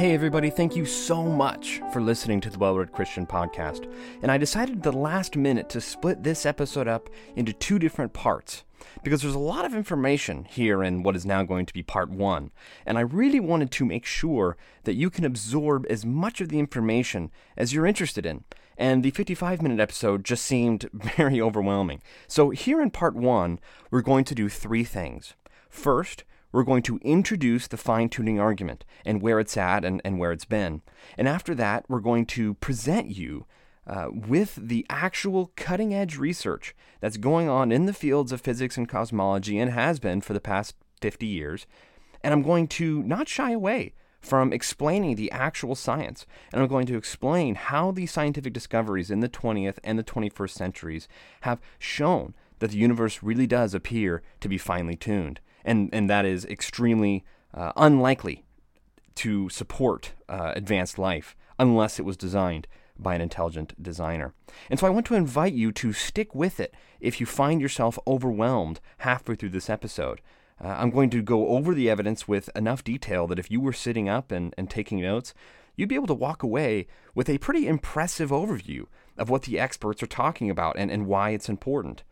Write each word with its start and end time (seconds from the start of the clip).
Hey, 0.00 0.14
everybody, 0.14 0.48
thank 0.48 0.76
you 0.76 0.86
so 0.86 1.24
much 1.24 1.82
for 1.92 2.00
listening 2.00 2.40
to 2.40 2.48
the 2.48 2.58
Well 2.58 2.74
Read 2.74 2.90
Christian 2.90 3.26
podcast. 3.26 3.86
And 4.22 4.32
I 4.32 4.38
decided 4.38 4.78
at 4.78 4.82
the 4.82 4.92
last 4.92 5.36
minute 5.36 5.68
to 5.68 5.80
split 5.82 6.22
this 6.22 6.46
episode 6.46 6.88
up 6.88 7.10
into 7.36 7.52
two 7.52 7.78
different 7.78 8.14
parts 8.14 8.64
because 9.04 9.20
there's 9.20 9.34
a 9.34 9.38
lot 9.38 9.66
of 9.66 9.74
information 9.74 10.46
here 10.46 10.82
in 10.82 11.02
what 11.02 11.16
is 11.16 11.26
now 11.26 11.42
going 11.42 11.66
to 11.66 11.74
be 11.74 11.82
part 11.82 12.08
one. 12.08 12.50
And 12.86 12.96
I 12.96 13.02
really 13.02 13.40
wanted 13.40 13.70
to 13.72 13.84
make 13.84 14.06
sure 14.06 14.56
that 14.84 14.94
you 14.94 15.10
can 15.10 15.26
absorb 15.26 15.84
as 15.90 16.06
much 16.06 16.40
of 16.40 16.48
the 16.48 16.58
information 16.58 17.30
as 17.54 17.74
you're 17.74 17.84
interested 17.84 18.24
in. 18.24 18.44
And 18.78 19.02
the 19.02 19.10
55 19.10 19.60
minute 19.60 19.80
episode 19.80 20.24
just 20.24 20.46
seemed 20.46 20.88
very 20.94 21.42
overwhelming. 21.42 22.00
So, 22.26 22.48
here 22.48 22.80
in 22.80 22.90
part 22.90 23.14
one, 23.14 23.60
we're 23.90 24.00
going 24.00 24.24
to 24.24 24.34
do 24.34 24.48
three 24.48 24.82
things. 24.82 25.34
First, 25.68 26.24
we're 26.52 26.64
going 26.64 26.82
to 26.82 26.98
introduce 27.02 27.66
the 27.66 27.76
fine 27.76 28.08
tuning 28.08 28.40
argument 28.40 28.84
and 29.04 29.22
where 29.22 29.38
it's 29.40 29.56
at 29.56 29.84
and, 29.84 30.00
and 30.04 30.18
where 30.18 30.32
it's 30.32 30.44
been. 30.44 30.82
And 31.16 31.28
after 31.28 31.54
that, 31.54 31.84
we're 31.88 32.00
going 32.00 32.26
to 32.26 32.54
present 32.54 33.10
you 33.10 33.46
uh, 33.86 34.08
with 34.12 34.56
the 34.56 34.86
actual 34.88 35.52
cutting 35.56 35.94
edge 35.94 36.16
research 36.16 36.74
that's 37.00 37.16
going 37.16 37.48
on 37.48 37.72
in 37.72 37.86
the 37.86 37.92
fields 37.92 38.32
of 38.32 38.40
physics 38.40 38.76
and 38.76 38.88
cosmology 38.88 39.58
and 39.58 39.72
has 39.72 39.98
been 39.98 40.20
for 40.20 40.32
the 40.32 40.40
past 40.40 40.74
50 41.00 41.26
years. 41.26 41.66
And 42.22 42.32
I'm 42.34 42.42
going 42.42 42.68
to 42.68 43.02
not 43.02 43.28
shy 43.28 43.52
away 43.52 43.94
from 44.20 44.52
explaining 44.52 45.16
the 45.16 45.32
actual 45.32 45.74
science. 45.74 46.26
And 46.52 46.60
I'm 46.60 46.68
going 46.68 46.86
to 46.86 46.96
explain 46.96 47.54
how 47.54 47.90
these 47.90 48.12
scientific 48.12 48.52
discoveries 48.52 49.10
in 49.10 49.20
the 49.20 49.28
20th 49.28 49.78
and 49.82 49.98
the 49.98 50.04
21st 50.04 50.50
centuries 50.50 51.08
have 51.42 51.60
shown 51.78 52.34
that 52.58 52.72
the 52.72 52.76
universe 52.76 53.22
really 53.22 53.46
does 53.46 53.72
appear 53.72 54.22
to 54.40 54.48
be 54.48 54.58
finely 54.58 54.96
tuned 54.96 55.40
and 55.64 55.88
and 55.92 56.08
that 56.08 56.24
is 56.24 56.44
extremely 56.44 57.24
uh, 57.54 57.72
unlikely 57.76 58.44
to 59.16 59.48
support 59.48 60.12
uh, 60.28 60.52
advanced 60.56 60.98
life 60.98 61.36
unless 61.58 61.98
it 61.98 62.04
was 62.04 62.16
designed 62.16 62.66
by 62.98 63.14
an 63.14 63.20
intelligent 63.20 63.80
designer. 63.82 64.34
And 64.68 64.78
so 64.78 64.86
I 64.86 64.90
want 64.90 65.06
to 65.06 65.14
invite 65.14 65.52
you 65.52 65.72
to 65.72 65.92
stick 65.92 66.34
with 66.34 66.60
it 66.60 66.74
if 67.00 67.20
you 67.20 67.26
find 67.26 67.60
yourself 67.60 67.98
overwhelmed 68.06 68.80
halfway 68.98 69.34
through 69.34 69.50
this 69.50 69.70
episode. 69.70 70.20
Uh, 70.62 70.68
I'm 70.68 70.90
going 70.90 71.10
to 71.10 71.22
go 71.22 71.48
over 71.48 71.74
the 71.74 71.88
evidence 71.88 72.28
with 72.28 72.50
enough 72.54 72.84
detail 72.84 73.26
that 73.26 73.38
if 73.38 73.50
you 73.50 73.60
were 73.60 73.72
sitting 73.72 74.08
up 74.08 74.30
and, 74.30 74.54
and 74.58 74.68
taking 74.68 75.00
notes, 75.00 75.32
you'd 75.76 75.88
be 75.88 75.94
able 75.94 76.06
to 76.08 76.14
walk 76.14 76.42
away 76.42 76.86
with 77.14 77.28
a 77.28 77.38
pretty 77.38 77.66
impressive 77.66 78.30
overview 78.30 78.84
of 79.16 79.30
what 79.30 79.42
the 79.42 79.58
experts 79.58 80.02
are 80.02 80.06
talking 80.06 80.50
about 80.50 80.76
and, 80.78 80.90
and 80.90 81.06
why 81.06 81.30
it's 81.30 81.48
important. 81.48 82.02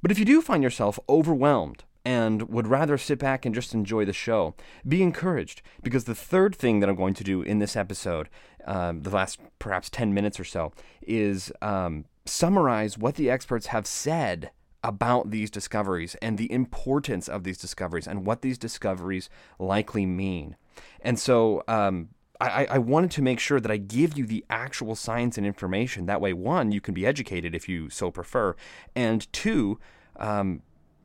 But 0.00 0.10
if 0.10 0.18
you 0.18 0.24
do 0.24 0.40
find 0.40 0.62
yourself 0.62 0.98
overwhelmed 1.08 1.84
and 2.04 2.48
would 2.48 2.66
rather 2.66 2.96
sit 2.96 3.18
back 3.18 3.44
and 3.44 3.54
just 3.54 3.74
enjoy 3.74 4.04
the 4.04 4.12
show, 4.12 4.54
be 4.86 5.02
encouraged 5.02 5.62
because 5.82 6.04
the 6.04 6.14
third 6.14 6.54
thing 6.54 6.80
that 6.80 6.88
I'm 6.88 6.96
going 6.96 7.14
to 7.14 7.24
do 7.24 7.42
in 7.42 7.58
this 7.58 7.76
episode, 7.76 8.28
um, 8.64 9.02
the 9.02 9.10
last 9.10 9.38
perhaps 9.58 9.90
10 9.90 10.14
minutes 10.14 10.40
or 10.40 10.44
so, 10.44 10.72
is 11.02 11.52
um, 11.60 12.06
summarize 12.24 12.96
what 12.96 13.16
the 13.16 13.30
experts 13.30 13.66
have 13.66 13.86
said 13.86 14.50
about 14.82 15.30
these 15.30 15.50
discoveries 15.50 16.14
and 16.22 16.38
the 16.38 16.50
importance 16.50 17.28
of 17.28 17.44
these 17.44 17.58
discoveries 17.58 18.06
and 18.06 18.24
what 18.24 18.40
these 18.40 18.56
discoveries 18.56 19.28
likely 19.58 20.06
mean. 20.06 20.56
And 21.02 21.18
so, 21.18 21.62
um, 21.68 22.08
I, 22.40 22.66
I, 22.70 22.78
wanted 22.78 23.10
to 23.12 23.22
make 23.22 23.38
sure 23.38 23.60
that 23.60 23.70
I 23.70 23.76
give 23.76 24.16
you 24.16 24.24
the 24.24 24.46
actual 24.48 24.94
science 24.94 25.36
and 25.36 25.46
information. 25.46 26.06
That 26.06 26.22
way, 26.22 26.32
one, 26.32 26.72
you 26.72 26.80
can 26.80 26.94
be 26.94 27.04
educated 27.04 27.54
if 27.54 27.68
you 27.68 27.90
so 27.90 28.10
prefer, 28.10 28.56
and 28.96 29.30
two, 29.30 29.78
um, 30.16 30.62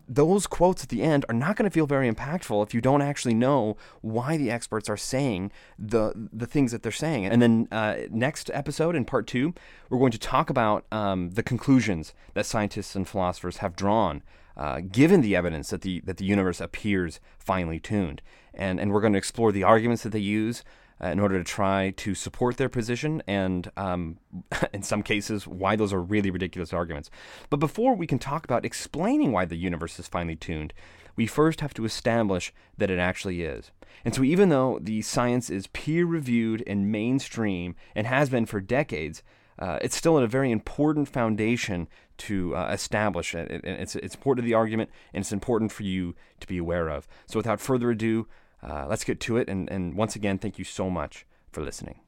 those 0.08 0.48
quotes 0.48 0.84
at 0.84 0.90
the 0.90 1.02
end 1.02 1.26
are 1.30 1.36
not 1.36 1.56
going 1.56 1.70
to 1.70 1.74
feel 1.74 1.88
very 1.88 2.12
impactful 2.12 2.66
if 2.66 2.74
you 2.74 2.82
don't 2.82 3.02
actually 3.02 3.34
know 3.34 3.78
why 4.02 4.38
the 4.38 4.52
experts 4.52 4.90
are 4.90 4.98
saying 4.98 5.52
the 5.78 6.30
the 6.32 6.46
things 6.46 6.72
that 6.72 6.84
they're 6.84 6.92
saying. 6.92 7.26
And 7.26 7.42
then 7.42 7.68
uh, 7.72 7.96
next 8.10 8.52
episode 8.54 8.96
in 8.96 9.06
part 9.06 9.28
two, 9.28 9.54
we're 9.90 10.00
going 10.00 10.12
to 10.12 10.20
talk 10.20 10.50
about 10.50 10.86
um, 10.92 11.32
the 11.32 11.44
conclusions 11.44 12.14
that 12.34 12.46
scientists 12.46 12.96
and 12.96 13.08
philosophers 13.08 13.58
have 13.58 13.76
drawn. 13.76 14.24
Uh, 14.58 14.80
given 14.80 15.20
the 15.20 15.36
evidence 15.36 15.70
that 15.70 15.82
the 15.82 16.00
that 16.06 16.16
the 16.16 16.24
universe 16.24 16.62
appears 16.62 17.20
finely 17.38 17.78
tuned, 17.78 18.22
and 18.54 18.80
and 18.80 18.94
we're 18.94 19.02
going 19.02 19.12
to 19.12 19.20
explore 19.20 19.52
the 19.52 19.64
arguments 19.64 20.04
that 20.04 20.12
they 20.12 20.20
use, 20.20 20.64
in 21.02 21.20
order 21.20 21.38
to 21.38 21.44
try 21.44 21.92
to 21.98 22.16
support 22.16 22.58
their 22.58 22.70
position, 22.70 23.22
and 23.28 23.72
um, 23.76 24.18
in 24.74 24.82
some 24.82 25.04
cases, 25.04 25.46
why 25.46 25.76
those 25.76 25.94
are 25.94 26.02
really 26.02 26.32
ridiculous 26.32 26.74
arguments. 26.74 27.10
But 27.50 27.58
before 27.58 27.96
we 27.96 28.08
can 28.08 28.20
talk 28.20 28.46
about 28.46 28.66
explaining 28.66 29.32
why 29.32 29.46
the 29.46 29.58
universe 29.58 30.00
is 30.00 30.08
finely 30.08 30.36
tuned, 30.36 30.74
we 31.16 31.28
first 31.28 31.62
have 31.62 31.74
to 31.76 31.86
establish 31.86 32.54
that 32.78 32.90
it 32.90 33.00
actually 33.00 33.44
is. 33.44 33.72
And 34.04 34.14
so, 34.14 34.24
even 34.24 34.50
though 34.50 34.80
the 34.82 35.02
science 35.02 35.50
is 35.50 35.68
peer 35.68 36.06
reviewed 36.06 36.64
and 36.68 36.92
mainstream 36.92 37.76
and 37.96 38.06
has 38.08 38.30
been 38.30 38.46
for 38.46 38.60
decades, 38.60 39.24
uh, 39.58 39.80
it's 39.82 39.96
still 39.96 40.18
a 40.18 40.28
very 40.28 40.52
important 40.52 41.08
foundation 41.08 41.88
to 42.18 42.56
uh, 42.56 42.70
establish. 42.72 43.34
It, 43.34 43.50
it, 43.50 43.62
it's, 43.64 43.96
it's 43.96 44.16
important 44.16 44.44
to 44.44 44.48
the 44.48 44.54
argument, 44.54 44.90
and 45.14 45.22
it's 45.22 45.32
important 45.32 45.72
for 45.72 45.84
you 45.84 46.16
to 46.40 46.48
be 46.48 46.58
aware 46.58 46.90
of. 46.90 47.08
So, 47.26 47.40
without 47.40 47.62
further 47.62 47.92
ado, 47.92 48.28
uh, 48.68 48.86
let's 48.90 49.03
get 49.03 49.20
to 49.22 49.38
it. 49.38 49.48
And, 49.48 49.70
and 49.70 49.96
once 49.96 50.16
again, 50.16 50.38
thank 50.38 50.58
you 50.58 50.66
so 50.66 50.90
much 50.90 51.26
for 51.52 51.62
listening. 51.62 52.00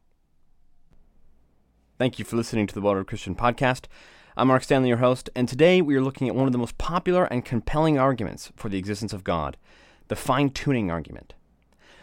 Thank 1.98 2.20
you 2.20 2.26
for 2.26 2.36
listening 2.36 2.68
to 2.68 2.74
the 2.74 2.82
Well 2.82 2.96
Read 2.96 3.08
Christian 3.08 3.36
Podcast. 3.36 3.86
I'm 4.36 4.50
Mark 4.50 4.64
Stanley, 4.64 4.90
your 4.90 4.98
host, 4.98 5.32
and 5.36 5.50
today 5.50 5.82
we 5.82 5.96
are 5.96 6.02
looking 6.02 6.28
at 6.28 6.36
one 6.36 6.46
of 6.46 6.52
the 6.52 6.60
most 6.60 6.78
popular 6.78 7.26
and 7.26 7.44
compelling 7.44 7.98
arguments 7.98 8.52
for 8.56 8.70
the 8.70 8.78
existence 8.78 9.14
of 9.14 9.24
God 9.24 9.58
the 10.10 10.16
fine 10.16 10.50
tuning 10.50 10.90
argument. 10.90 11.34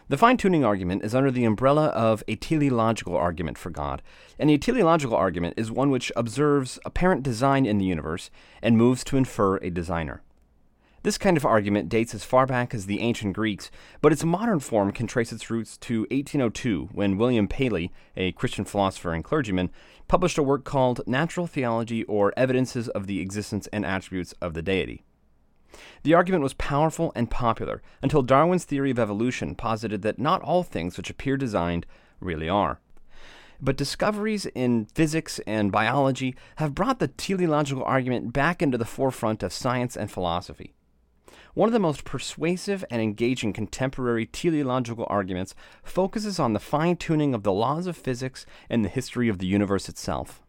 The 0.09 0.19
fine 0.19 0.37
tuning 0.37 0.65
argument 0.65 1.05
is 1.05 1.15
under 1.15 1.31
the 1.31 1.45
umbrella 1.45 1.87
of 1.87 2.23
a 2.29 2.37
teleological 2.37 3.17
argument 3.17 3.57
for 3.57 3.71
God, 3.71 4.03
and 4.39 4.51
the 4.51 4.59
teleological 4.59 5.17
argument 5.17 5.55
is 5.57 5.71
one 5.71 5.91
which 5.91 6.13
observes 6.17 6.79
apparent 6.85 7.23
design 7.23 7.65
in 7.65 7.79
the 7.79 7.87
universe 7.87 8.31
and 8.63 8.77
moves 8.77 9.05
to 9.05 9.17
infer 9.17 9.57
a 9.59 9.71
designer. 9.71 10.23
This 11.05 11.19
kind 11.19 11.37
of 11.37 11.45
argument 11.45 11.91
dates 11.91 12.15
as 12.15 12.25
far 12.25 12.47
back 12.47 12.73
as 12.73 12.87
the 12.87 13.01
ancient 13.01 13.35
Greeks, 13.35 13.71
but 14.01 14.11
its 14.11 14.25
modern 14.25 14.59
form 14.59 14.91
can 14.91 15.07
trace 15.07 15.33
its 15.33 15.51
roots 15.51 15.77
to 15.77 16.07
1802 16.11 16.89
when 16.93 17.19
William 17.19 17.47
Paley, 17.47 17.93
a 18.17 18.33
Christian 18.33 18.65
philosopher 18.65 19.13
and 19.13 19.23
clergyman, 19.23 19.69
published 20.09 20.39
a 20.39 20.43
work 20.43 20.65
called 20.65 21.07
Natural 21.07 21.47
Theology 21.47 22.05
or 22.05 22.33
Evidences 22.39 22.89
of 22.89 23.07
the 23.07 23.21
Existence 23.21 23.69
and 23.71 23.85
Attributes 23.85 24.33
of 24.41 24.55
the 24.55 24.63
Deity. 24.63 25.05
The 26.05 26.15
argument 26.15 26.43
was 26.43 26.55
powerful 26.55 27.13
and 27.15 27.31
popular 27.31 27.83
until 28.01 28.23
Darwin's 28.23 28.65
theory 28.65 28.91
of 28.91 28.99
evolution 28.99 29.55
posited 29.55 30.01
that 30.01 30.19
not 30.19 30.41
all 30.41 30.63
things 30.63 30.97
which 30.97 31.11
appear 31.11 31.37
designed 31.37 31.85
really 32.19 32.49
are. 32.49 32.81
But 33.61 33.77
discoveries 33.77 34.47
in 34.55 34.87
physics 34.87 35.39
and 35.47 35.71
biology 35.71 36.35
have 36.57 36.75
brought 36.75 36.99
the 36.99 37.09
teleological 37.09 37.85
argument 37.85 38.33
back 38.33 38.63
into 38.63 38.79
the 38.79 38.87
forefront 38.87 39.43
of 39.43 39.53
science 39.53 39.99
and 39.99 40.11
philosophy. 40.11 40.73
One 41.55 41.69
of 41.69 41.73
the 41.73 41.79
most 41.79 42.05
persuasive 42.05 42.85
and 42.91 43.01
engaging 43.01 43.53
contemporary 43.53 44.27
teleological 44.27 45.07
arguments 45.09 45.55
focuses 45.85 46.41
on 46.41 46.53
the 46.53 46.59
fine 46.59 46.97
tuning 46.97 47.33
of 47.33 47.45
the 47.45 47.53
laws 47.53 47.87
of 47.87 47.97
physics 47.97 48.45
and 48.69 48.85
the 48.85 48.89
history 48.89 49.29
of 49.29 49.39
the 49.39 49.47
universe 49.47 49.89
itself. 49.89 50.43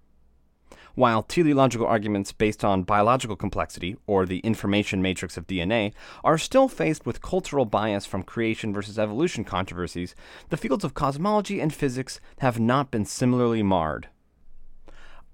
While 0.96 1.22
teleological 1.22 1.86
arguments 1.86 2.32
based 2.32 2.66
on 2.66 2.84
biological 2.84 3.36
complexity, 3.36 3.98
or 4.08 4.26
the 4.26 4.40
information 4.40 5.02
matrix 5.04 5.38
of 5.38 5.46
DNA, 5.46 5.94
are 6.24 6.40
still 6.40 6.68
faced 6.68 7.06
with 7.06 7.22
cultural 7.22 7.66
bias 7.66 8.08
from 8.08 8.24
creation 8.24 8.74
versus 8.74 8.98
evolution 8.98 9.44
controversies, 9.44 10.16
the 10.50 10.58
fields 10.58 10.84
of 10.84 10.96
cosmology 10.96 11.60
and 11.60 11.72
physics 11.72 12.20
have 12.40 12.60
not 12.60 12.90
been 12.90 13.06
similarly 13.06 13.62
marred. 13.62 14.08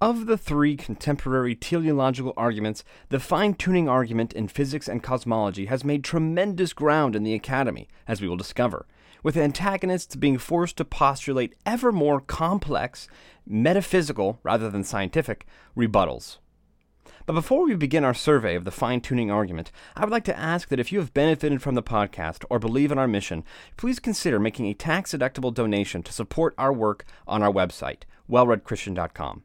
Of 0.02 0.26
the 0.26 0.36
three 0.36 0.78
contemporary 0.78 1.54
teleological 1.54 2.34
arguments, 2.36 2.84
the 3.10 3.20
fine 3.20 3.54
tuning 3.54 3.88
argument 3.88 4.34
in 4.34 4.48
physics 4.48 4.88
and 4.88 5.04
cosmology 5.04 5.68
has 5.68 5.84
made 5.84 6.04
tremendous 6.04 6.74
ground 6.74 7.16
in 7.16 7.22
the 7.22 7.36
Academy, 7.36 7.88
as 8.08 8.20
we 8.20 8.28
will 8.28 8.36
discover, 8.36 8.88
with 9.22 9.38
antagonists 9.38 10.16
being 10.16 10.40
forced 10.40 10.78
to 10.78 10.86
postulate 10.86 11.54
ever 11.68 11.92
more 11.92 12.20
complex, 12.20 13.08
metaphysical 13.46 14.40
rather 14.42 14.72
than 14.72 14.84
scientific, 14.84 15.46
rebuttals. 15.78 16.40
But 17.28 17.34
before 17.34 17.66
we 17.66 17.76
begin 17.76 18.04
our 18.04 18.16
survey 18.16 18.56
of 18.56 18.66
the 18.66 18.72
fine 18.72 19.02
tuning 19.02 19.30
argument, 19.30 19.72
I 19.96 20.04
would 20.04 20.10
like 20.10 20.26
to 20.26 20.36
ask 20.36 20.70
that 20.70 20.80
if 20.80 20.92
you 20.92 20.98
have 20.98 21.14
benefited 21.14 21.62
from 21.62 21.76
the 21.76 21.84
podcast 21.84 22.44
or 22.50 22.58
believe 22.58 22.92
in 22.92 22.98
our 22.98 23.08
mission, 23.08 23.44
please 23.78 24.00
consider 24.00 24.40
making 24.40 24.66
a 24.66 24.74
tax 24.74 25.12
deductible 25.12 25.54
donation 25.54 26.02
to 26.02 26.12
support 26.12 26.56
our 26.58 26.74
work 26.74 27.06
on 27.28 27.44
our 27.44 27.52
website, 27.54 28.06
wellreadchristian.com. 28.28 29.44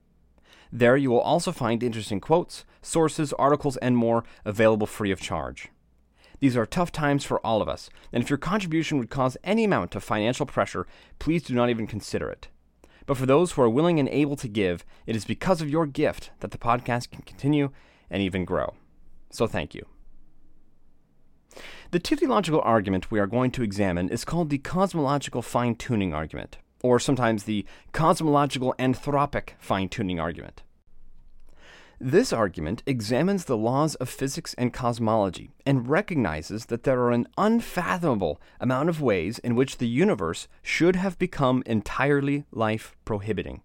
There 0.72 0.96
you 0.96 1.10
will 1.10 1.20
also 1.20 1.52
find 1.52 1.82
interesting 1.82 2.20
quotes, 2.20 2.64
sources, 2.82 3.32
articles, 3.34 3.76
and 3.78 3.96
more 3.96 4.24
available 4.44 4.86
free 4.86 5.10
of 5.10 5.20
charge. 5.20 5.68
These 6.40 6.56
are 6.56 6.66
tough 6.66 6.92
times 6.92 7.24
for 7.24 7.44
all 7.44 7.62
of 7.62 7.68
us, 7.68 7.88
and 8.12 8.22
if 8.22 8.28
your 8.28 8.36
contribution 8.38 8.98
would 8.98 9.10
cause 9.10 9.36
any 9.42 9.64
amount 9.64 9.94
of 9.94 10.04
financial 10.04 10.44
pressure, 10.44 10.86
please 11.18 11.42
do 11.42 11.54
not 11.54 11.70
even 11.70 11.86
consider 11.86 12.28
it. 12.28 12.48
But 13.06 13.16
for 13.16 13.26
those 13.26 13.52
who 13.52 13.62
are 13.62 13.70
willing 13.70 13.98
and 13.98 14.08
able 14.08 14.36
to 14.36 14.48
give, 14.48 14.84
it 15.06 15.16
is 15.16 15.24
because 15.24 15.62
of 15.62 15.70
your 15.70 15.86
gift 15.86 16.30
that 16.40 16.50
the 16.50 16.58
podcast 16.58 17.10
can 17.10 17.22
continue 17.22 17.70
and 18.10 18.22
even 18.22 18.44
grow. 18.44 18.74
So 19.30 19.46
thank 19.46 19.74
you. 19.74 19.86
The 21.92 22.00
teleological 22.00 22.60
argument 22.62 23.10
we 23.10 23.20
are 23.20 23.26
going 23.26 23.50
to 23.52 23.62
examine 23.62 24.08
is 24.08 24.24
called 24.24 24.50
the 24.50 24.58
cosmological 24.58 25.40
fine 25.40 25.76
tuning 25.76 26.12
argument. 26.12 26.58
Or 26.82 26.99
sometimes 27.00 27.44
the 27.44 27.64
cosmological 27.93 28.75
anthropic 28.78 29.50
fine 29.58 29.88
tuning 29.88 30.20
argument. 30.20 30.62
This 31.99 32.31
argument 32.31 32.82
examines 32.84 33.46
the 33.46 33.56
laws 33.56 33.94
of 33.94 34.11
physics 34.11 34.55
and 34.58 34.70
cosmology 34.70 35.55
and 35.64 35.88
recognizes 35.88 36.67
that 36.67 36.82
there 36.82 37.00
are 37.00 37.11
an 37.11 37.26
unfathomable 37.38 38.38
amount 38.61 38.90
of 38.90 39.00
ways 39.00 39.38
in 39.38 39.55
which 39.55 39.78
the 39.78 39.88
universe 39.88 40.46
should 40.62 40.96
have 40.96 41.19
become 41.19 41.62
entirely 41.64 42.44
life 42.52 42.94
prohibiting, 43.06 43.62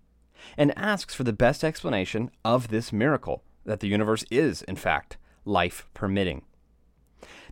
and 0.57 0.77
asks 0.77 1.13
for 1.13 1.25
the 1.25 1.33
best 1.33 1.61
explanation 1.61 2.31
of 2.45 2.69
this 2.69 2.93
miracle 2.93 3.43
that 3.65 3.81
the 3.81 3.89
universe 3.89 4.23
is, 4.31 4.61
in 4.61 4.77
fact, 4.77 5.17
life 5.43 5.89
permitting. 5.93 6.43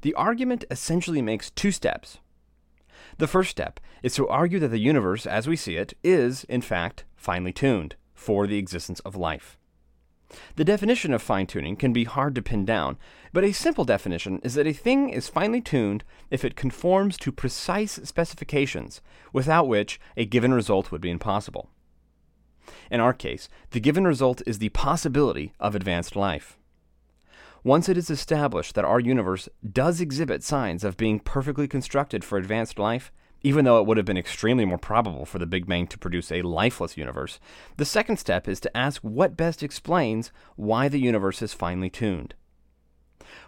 The 0.01 0.13
argument 0.13 0.63
essentially 0.71 1.21
makes 1.21 1.49
two 1.49 1.71
steps. 1.71 2.19
The 3.19 3.27
first 3.27 3.51
step 3.51 3.81
is 4.01 4.15
to 4.15 4.29
argue 4.29 4.59
that 4.59 4.69
the 4.69 4.79
universe, 4.79 5.25
as 5.25 5.45
we 5.45 5.57
see 5.57 5.75
it, 5.75 5.93
is, 6.05 6.45
in 6.45 6.61
fact, 6.61 7.03
finely 7.17 7.51
tuned 7.51 7.97
for 8.13 8.47
the 8.47 8.57
existence 8.57 9.01
of 9.01 9.17
life. 9.17 9.57
The 10.55 10.63
definition 10.63 11.13
of 11.13 11.21
fine 11.21 11.45
tuning 11.45 11.75
can 11.75 11.91
be 11.91 12.05
hard 12.05 12.33
to 12.35 12.41
pin 12.41 12.63
down, 12.63 12.97
but 13.33 13.43
a 13.43 13.51
simple 13.51 13.83
definition 13.83 14.39
is 14.41 14.53
that 14.53 14.67
a 14.67 14.71
thing 14.71 15.09
is 15.09 15.27
finely 15.27 15.59
tuned 15.59 16.05
if 16.31 16.45
it 16.45 16.55
conforms 16.55 17.17
to 17.17 17.31
precise 17.33 17.99
specifications, 18.03 19.01
without 19.33 19.67
which 19.67 19.99
a 20.15 20.23
given 20.23 20.53
result 20.53 20.89
would 20.89 21.01
be 21.01 21.11
impossible. 21.11 21.69
In 22.89 23.01
our 23.01 23.13
case, 23.13 23.49
the 23.71 23.81
given 23.81 24.07
result 24.07 24.41
is 24.45 24.59
the 24.59 24.69
possibility 24.69 25.51
of 25.59 25.75
advanced 25.75 26.15
life. 26.15 26.58
Once 27.63 27.89
it 27.89 27.97
is 27.97 28.09
established 28.09 28.75
that 28.75 28.85
our 28.85 28.99
universe 28.99 29.49
does 29.71 29.99
exhibit 29.99 30.43
signs 30.43 30.83
of 30.83 30.97
being 30.97 31.19
perfectly 31.19 31.67
constructed 31.67 32.23
for 32.23 32.37
advanced 32.37 32.79
life, 32.79 33.11
even 33.41 33.65
though 33.65 33.79
it 33.79 33.85
would 33.85 33.97
have 33.97 34.05
been 34.05 34.17
extremely 34.17 34.65
more 34.65 34.77
probable 34.77 35.25
for 35.25 35.39
the 35.39 35.45
Big 35.45 35.65
Bang 35.65 35.87
to 35.87 35.97
produce 35.97 36.31
a 36.31 36.41
lifeless 36.41 36.97
universe, 36.97 37.39
the 37.77 37.85
second 37.85 38.17
step 38.17 38.47
is 38.47 38.59
to 38.59 38.77
ask 38.77 39.01
what 39.01 39.37
best 39.37 39.63
explains 39.63 40.31
why 40.55 40.87
the 40.87 40.99
universe 40.99 41.41
is 41.41 41.53
finely 41.53 41.89
tuned. 41.89 42.33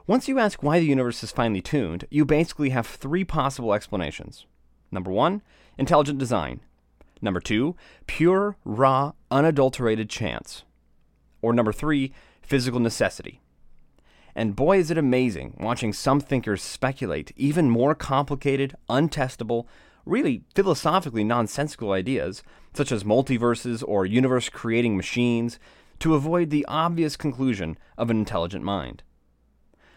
Once 0.07 0.27
you 0.27 0.39
ask 0.39 0.63
why 0.63 0.79
the 0.79 0.85
universe 0.85 1.23
is 1.23 1.31
finely 1.31 1.61
tuned, 1.61 2.05
you 2.09 2.25
basically 2.25 2.69
have 2.69 2.87
three 2.87 3.23
possible 3.23 3.73
explanations. 3.73 4.45
Number 4.91 5.11
one, 5.11 5.41
intelligent 5.77 6.19
design. 6.19 6.61
Number 7.21 7.39
two, 7.39 7.75
pure, 8.07 8.57
raw, 8.65 9.13
unadulterated 9.29 10.09
chance. 10.09 10.63
Or 11.41 11.53
number 11.53 11.71
three, 11.71 12.13
physical 12.41 12.79
necessity. 12.79 13.41
And 14.35 14.55
boy, 14.55 14.79
is 14.79 14.91
it 14.91 14.97
amazing 14.97 15.57
watching 15.59 15.93
some 15.93 16.19
thinkers 16.19 16.61
speculate 16.61 17.31
even 17.35 17.69
more 17.69 17.95
complicated, 17.95 18.75
untestable, 18.89 19.65
really 20.05 20.43
philosophically 20.55 21.23
nonsensical 21.23 21.91
ideas, 21.91 22.43
such 22.73 22.91
as 22.91 23.03
multiverses 23.03 23.83
or 23.85 24.05
universe 24.05 24.49
creating 24.49 24.95
machines, 24.95 25.59
to 25.99 26.15
avoid 26.15 26.49
the 26.49 26.65
obvious 26.67 27.15
conclusion 27.15 27.77
of 27.97 28.09
an 28.09 28.17
intelligent 28.17 28.63
mind. 28.63 29.03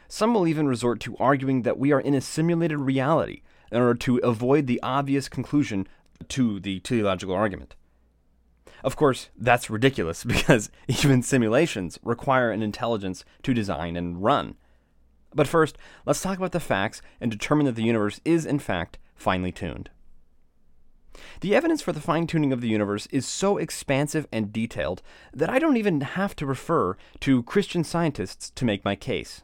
Some 0.09 0.35
will 0.35 0.47
even 0.47 0.69
resort 0.69 1.01
to 1.01 1.17
arguing 1.17 1.63
that 1.63 1.79
we 1.79 1.93
are 1.93 2.01
in 2.01 2.15
a 2.15 2.21
simulated 2.21 2.79
reality 2.79 3.43
in 3.73 3.81
order 3.81 3.95
to 3.95 4.19
avoid 4.19 4.67
the 4.67 4.81
obvious 4.83 5.29
conclusion 5.29 5.89
to 6.29 6.61
the 6.61 6.81
teleological 6.81 7.35
argument. 7.35 7.75
Of 8.85 8.97
course, 8.97 9.31
that's 9.35 9.71
ridiculous 9.71 10.25
because 10.25 10.71
even 10.87 11.23
simulations 11.23 11.99
require 12.05 12.51
an 12.51 12.63
intelligence 12.63 13.25
to 13.43 13.55
design 13.55 13.97
and 13.97 14.23
run. 14.23 14.57
But 15.35 15.49
first, 15.49 15.77
let's 16.07 16.21
talk 16.21 16.37
about 16.37 16.53
the 16.53 16.61
facts 16.61 17.03
and 17.21 17.31
determine 17.31 17.67
that 17.67 17.75
the 17.75 17.83
universe 17.83 18.21
is, 18.25 18.47
in 18.47 18.61
fact, 18.61 18.99
finely 19.17 19.51
tuned. 19.51 19.91
The 21.41 21.55
evidence 21.55 21.81
for 21.81 21.93
the 21.93 22.01
fine 22.01 22.27
tuning 22.27 22.53
of 22.53 22.61
the 22.61 22.69
universe 22.69 23.07
is 23.07 23.27
so 23.27 23.57
expansive 23.57 24.27
and 24.31 24.53
detailed 24.53 25.01
that 25.33 25.51
I 25.51 25.59
don't 25.59 25.77
even 25.77 26.01
have 26.03 26.37
to 26.37 26.47
refer 26.47 26.97
to 27.21 27.43
Christian 27.45 27.85
scientists 27.85 28.51
to 28.51 28.65
make 28.65 28.85
my 28.85 28.97
case. 28.97 29.43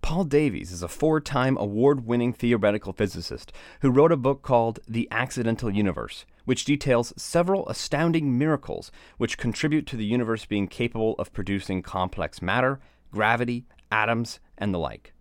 Paul 0.00 0.24
Davies 0.24 0.70
is 0.72 0.82
a 0.82 0.88
four 0.88 1.20
time 1.20 1.56
award 1.58 2.06
winning 2.06 2.32
theoretical 2.32 2.92
physicist 2.92 3.52
who 3.80 3.90
wrote 3.90 4.12
a 4.12 4.16
book 4.16 4.42
called 4.42 4.78
The 4.86 5.08
Accidental 5.10 5.70
Universe, 5.70 6.24
which 6.48 6.64
details 6.64 7.12
several 7.14 7.68
astounding 7.68 8.38
miracles 8.38 8.90
which 9.18 9.36
contribute 9.36 9.86
to 9.86 9.98
the 9.98 10.06
universe 10.06 10.46
being 10.46 10.66
capable 10.66 11.14
of 11.18 11.30
producing 11.34 11.82
complex 11.82 12.40
matter, 12.40 12.80
gravity, 13.12 13.66
atoms, 13.92 14.40
and 14.56 14.72
the 14.72 14.78
like. 14.78 15.12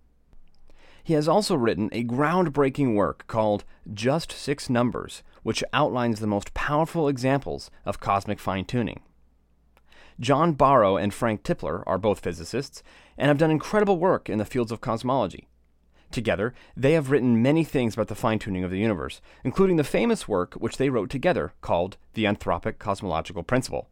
He 1.04 1.16
has 1.16 1.28
also 1.28 1.54
written 1.56 1.90
a 1.92 2.06
groundbreaking 2.06 2.96
work 2.96 3.28
called 3.28 3.66
Just 3.94 4.32
Six 4.32 4.70
Numbers, 4.70 5.22
which 5.44 5.66
outlines 5.74 6.22
the 6.22 6.28
most 6.28 6.54
powerful 6.54 7.10
examples 7.10 7.70
of 7.84 8.00
cosmic 8.00 8.40
fine 8.40 8.64
tuning. 8.64 9.02
John 10.22 10.54
Barrow 10.54 10.96
and 10.96 11.14
Frank 11.14 11.44
Tipler 11.44 11.84
are 11.86 11.98
both 11.98 12.22
physicists 12.22 12.84
and 13.18 13.28
have 13.28 13.38
done 13.38 13.52
incredible 13.52 14.00
work 14.00 14.30
in 14.30 14.38
the 14.38 14.46
fields 14.46 14.72
of 14.72 14.80
cosmology. 14.80 15.50
Together, 16.12 16.54
they 16.75 16.94
have 16.94 17.12
written 17.12 17.42
many 17.42 17.63
things 17.63 17.94
about 17.94 18.07
the 18.07 18.15
fine 18.15 18.39
tuning 18.39 18.63
of 18.63 18.71
the 18.71 18.80
universe, 18.80 19.21
including 19.44 19.75
the 19.75 19.83
famous 19.83 20.27
work 20.27 20.54
which 20.56 20.77
they 20.77 20.89
wrote 20.89 21.09
together 21.09 21.54
called 21.62 21.98
The 22.13 22.24
Anthropic 22.24 22.80
Cosmological 22.80 23.44
Principle. 23.44 23.89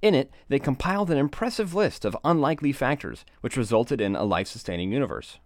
In 0.00 0.14
it, 0.14 0.30
they 0.48 0.58
compiled 0.58 1.10
an 1.10 1.18
impressive 1.18 1.74
list 1.74 2.04
of 2.04 2.16
unlikely 2.24 2.72
factors 2.72 3.24
which 3.40 3.56
resulted 3.56 4.00
in 4.00 4.14
a 4.14 4.24
life 4.24 4.48
sustaining 4.48 4.92
universe. 4.92 5.38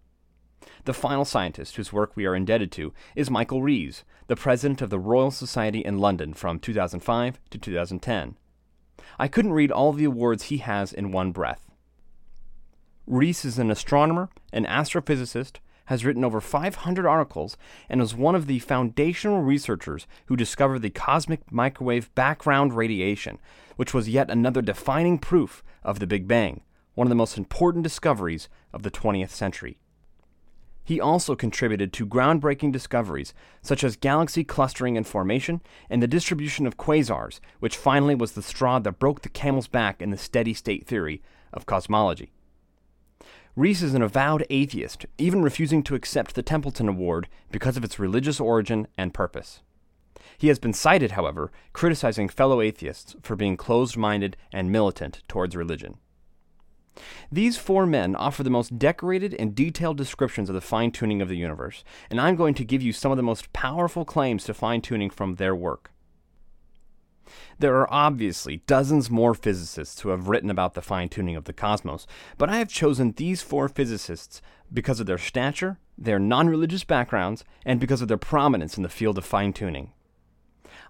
The 0.84 0.94
final 0.94 1.24
scientist 1.24 1.76
whose 1.76 1.92
work 1.92 2.12
we 2.14 2.26
are 2.26 2.34
indebted 2.34 2.72
to 2.72 2.92
is 3.14 3.30
Michael 3.30 3.62
Rees, 3.62 4.04
the 4.26 4.36
president 4.36 4.82
of 4.82 4.90
the 4.90 4.98
Royal 4.98 5.30
Society 5.30 5.80
in 5.80 5.98
London 5.98 6.34
from 6.34 6.58
2005 6.58 7.38
to 7.50 7.58
2010. 7.58 8.36
I 9.18 9.28
couldn't 9.28 9.52
read 9.52 9.72
all 9.72 9.92
the 9.92 10.04
awards 10.04 10.44
he 10.44 10.58
has 10.58 10.92
in 10.92 11.12
one 11.12 11.32
breath. 11.32 11.70
Rees 13.06 13.44
is 13.44 13.58
an 13.58 13.70
astronomer, 13.70 14.28
an 14.52 14.66
astrophysicist, 14.66 15.56
has 15.88 16.04
written 16.04 16.22
over 16.22 16.38
500 16.38 17.06
articles 17.06 17.56
and 17.88 17.98
was 17.98 18.14
one 18.14 18.34
of 18.34 18.46
the 18.46 18.58
foundational 18.58 19.40
researchers 19.40 20.06
who 20.26 20.36
discovered 20.36 20.80
the 20.80 20.90
cosmic 20.90 21.50
microwave 21.50 22.14
background 22.14 22.74
radiation, 22.74 23.38
which 23.76 23.94
was 23.94 24.06
yet 24.06 24.30
another 24.30 24.60
defining 24.60 25.18
proof 25.18 25.62
of 25.82 25.98
the 25.98 26.06
Big 26.06 26.28
Bang, 26.28 26.60
one 26.94 27.06
of 27.06 27.08
the 27.08 27.14
most 27.14 27.38
important 27.38 27.82
discoveries 27.82 28.50
of 28.70 28.82
the 28.82 28.90
20th 28.90 29.30
century. 29.30 29.78
He 30.84 31.00
also 31.00 31.34
contributed 31.34 31.94
to 31.94 32.06
groundbreaking 32.06 32.70
discoveries 32.70 33.32
such 33.62 33.82
as 33.82 33.96
galaxy 33.96 34.44
clustering 34.44 34.94
and 34.94 35.06
formation 35.06 35.62
and 35.88 36.02
the 36.02 36.06
distribution 36.06 36.66
of 36.66 36.76
quasars, 36.76 37.40
which 37.60 37.78
finally 37.78 38.14
was 38.14 38.32
the 38.32 38.42
straw 38.42 38.78
that 38.80 38.98
broke 38.98 39.22
the 39.22 39.30
camel's 39.30 39.68
back 39.68 40.02
in 40.02 40.10
the 40.10 40.18
steady 40.18 40.52
state 40.52 40.86
theory 40.86 41.22
of 41.50 41.64
cosmology. 41.64 42.30
Rees 43.58 43.82
is 43.82 43.92
an 43.92 44.02
avowed 44.02 44.46
atheist, 44.50 45.04
even 45.18 45.42
refusing 45.42 45.82
to 45.82 45.96
accept 45.96 46.36
the 46.36 46.44
Templeton 46.44 46.88
Award 46.88 47.26
because 47.50 47.76
of 47.76 47.82
its 47.82 47.98
religious 47.98 48.38
origin 48.38 48.86
and 48.96 49.12
purpose. 49.12 49.62
He 50.38 50.46
has 50.46 50.60
been 50.60 50.72
cited, 50.72 51.10
however, 51.10 51.50
criticizing 51.72 52.28
fellow 52.28 52.60
atheists 52.60 53.16
for 53.20 53.34
being 53.34 53.56
closed 53.56 53.96
minded 53.96 54.36
and 54.52 54.70
militant 54.70 55.24
towards 55.26 55.56
religion. 55.56 55.96
These 57.32 57.56
four 57.56 57.84
men 57.84 58.14
offer 58.14 58.44
the 58.44 58.48
most 58.48 58.78
decorated 58.78 59.34
and 59.34 59.56
detailed 59.56 59.96
descriptions 59.96 60.48
of 60.48 60.54
the 60.54 60.60
fine 60.60 60.92
tuning 60.92 61.20
of 61.20 61.28
the 61.28 61.36
universe, 61.36 61.82
and 62.10 62.20
I'm 62.20 62.36
going 62.36 62.54
to 62.54 62.64
give 62.64 62.80
you 62.80 62.92
some 62.92 63.10
of 63.10 63.16
the 63.16 63.24
most 63.24 63.52
powerful 63.52 64.04
claims 64.04 64.44
to 64.44 64.54
fine 64.54 64.82
tuning 64.82 65.10
from 65.10 65.34
their 65.34 65.56
work. 65.56 65.90
There 67.58 67.76
are 67.76 67.92
obviously 67.92 68.62
dozens 68.66 69.10
more 69.10 69.34
physicists 69.34 70.00
who 70.00 70.10
have 70.10 70.28
written 70.28 70.50
about 70.50 70.74
the 70.74 70.82
fine 70.82 71.08
tuning 71.08 71.36
of 71.36 71.44
the 71.44 71.52
cosmos, 71.52 72.06
but 72.36 72.48
I 72.48 72.58
have 72.58 72.68
chosen 72.68 73.12
these 73.12 73.42
four 73.42 73.68
physicists 73.68 74.40
because 74.72 75.00
of 75.00 75.06
their 75.06 75.18
stature, 75.18 75.78
their 75.96 76.18
non 76.18 76.48
religious 76.48 76.84
backgrounds, 76.84 77.44
and 77.64 77.80
because 77.80 78.02
of 78.02 78.08
their 78.08 78.16
prominence 78.16 78.76
in 78.76 78.82
the 78.82 78.88
field 78.88 79.18
of 79.18 79.24
fine 79.24 79.52
tuning. 79.52 79.92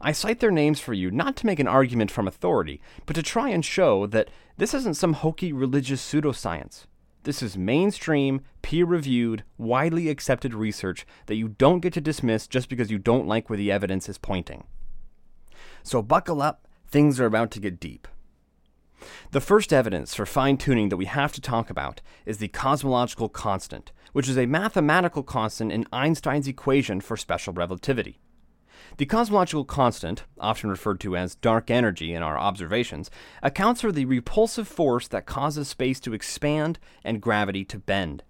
I 0.00 0.12
cite 0.12 0.40
their 0.40 0.50
names 0.50 0.78
for 0.78 0.92
you 0.92 1.11
not 1.11 1.37
to 1.37 1.47
make 1.47 1.59
an 1.59 1.66
argument 1.66 2.11
from 2.11 2.28
authority, 2.28 2.80
but 3.07 3.14
to 3.16 3.23
try 3.23 3.49
and 3.49 3.64
show 3.64 4.07
that 4.07 4.28
this 4.57 4.75
isn't 4.75 4.95
some 4.95 5.14
hokey 5.14 5.52
religious 5.52 6.02
pseudoscience. 6.02 6.87
This 7.25 7.42
is 7.42 7.59
mainstream, 7.59 8.42
peer 8.62 8.87
reviewed, 8.87 9.42
widely 9.57 10.09
accepted 10.09 10.54
research 10.54 11.04
that 11.26 11.35
you 11.35 11.49
don't 11.49 11.80
get 11.80 11.92
to 11.95 12.00
dismiss 12.00 12.47
just 12.47 12.68
because 12.68 12.90
you 12.90 12.99
don't 12.99 13.26
like 13.26 13.50
where 13.50 13.57
the 13.57 13.73
evidence 13.73 14.09
is 14.09 14.18
pointing. 14.18 14.64
So 15.82 16.02
buckle 16.02 16.42
up, 16.42 16.66
things 16.87 17.20
are 17.20 17.26
about 17.26 17.50
to 17.52 17.61
get 17.61 17.80
deep. 17.80 18.08
The 19.30 19.40
first 19.40 19.73
evidence 19.73 20.14
for 20.14 20.26
fine 20.26 20.56
tuning 20.56 20.88
that 20.88 20.97
we 20.97 21.04
have 21.04 21.32
to 21.32 21.40
talk 21.40 21.70
about 21.70 22.00
is 22.26 22.38
the 22.38 22.49
cosmological 22.49 23.28
constant, 23.28 23.92
which 24.12 24.28
is 24.28 24.38
a 24.38 24.47
mathematical 24.47 25.23
constant 25.23 25.70
in 25.70 25.87
Einstein's 25.92 26.49
equation 26.49 27.00
for 27.00 27.16
special 27.16 27.52
relativity. 27.52 28.18
The 28.97 29.06
cosmological 29.06 29.64
constant, 29.64 30.25
often 30.40 30.70
referred 30.70 31.00
to 31.00 31.16
as 31.16 31.35
dark 31.35 31.70
energy 31.70 32.14
in 32.14 32.23
our 32.23 32.38
observations, 32.38 33.11
accounts 33.42 33.80
for 33.80 33.92
the 33.92 34.06
repulsive 34.06 34.66
force 34.66 35.06
that 35.08 35.26
causes 35.26 35.68
space 35.68 36.00
to 36.00 36.14
expand 36.14 36.78
and 37.04 37.20
gravity 37.20 37.64
to 37.66 37.78
bend. 37.78 38.25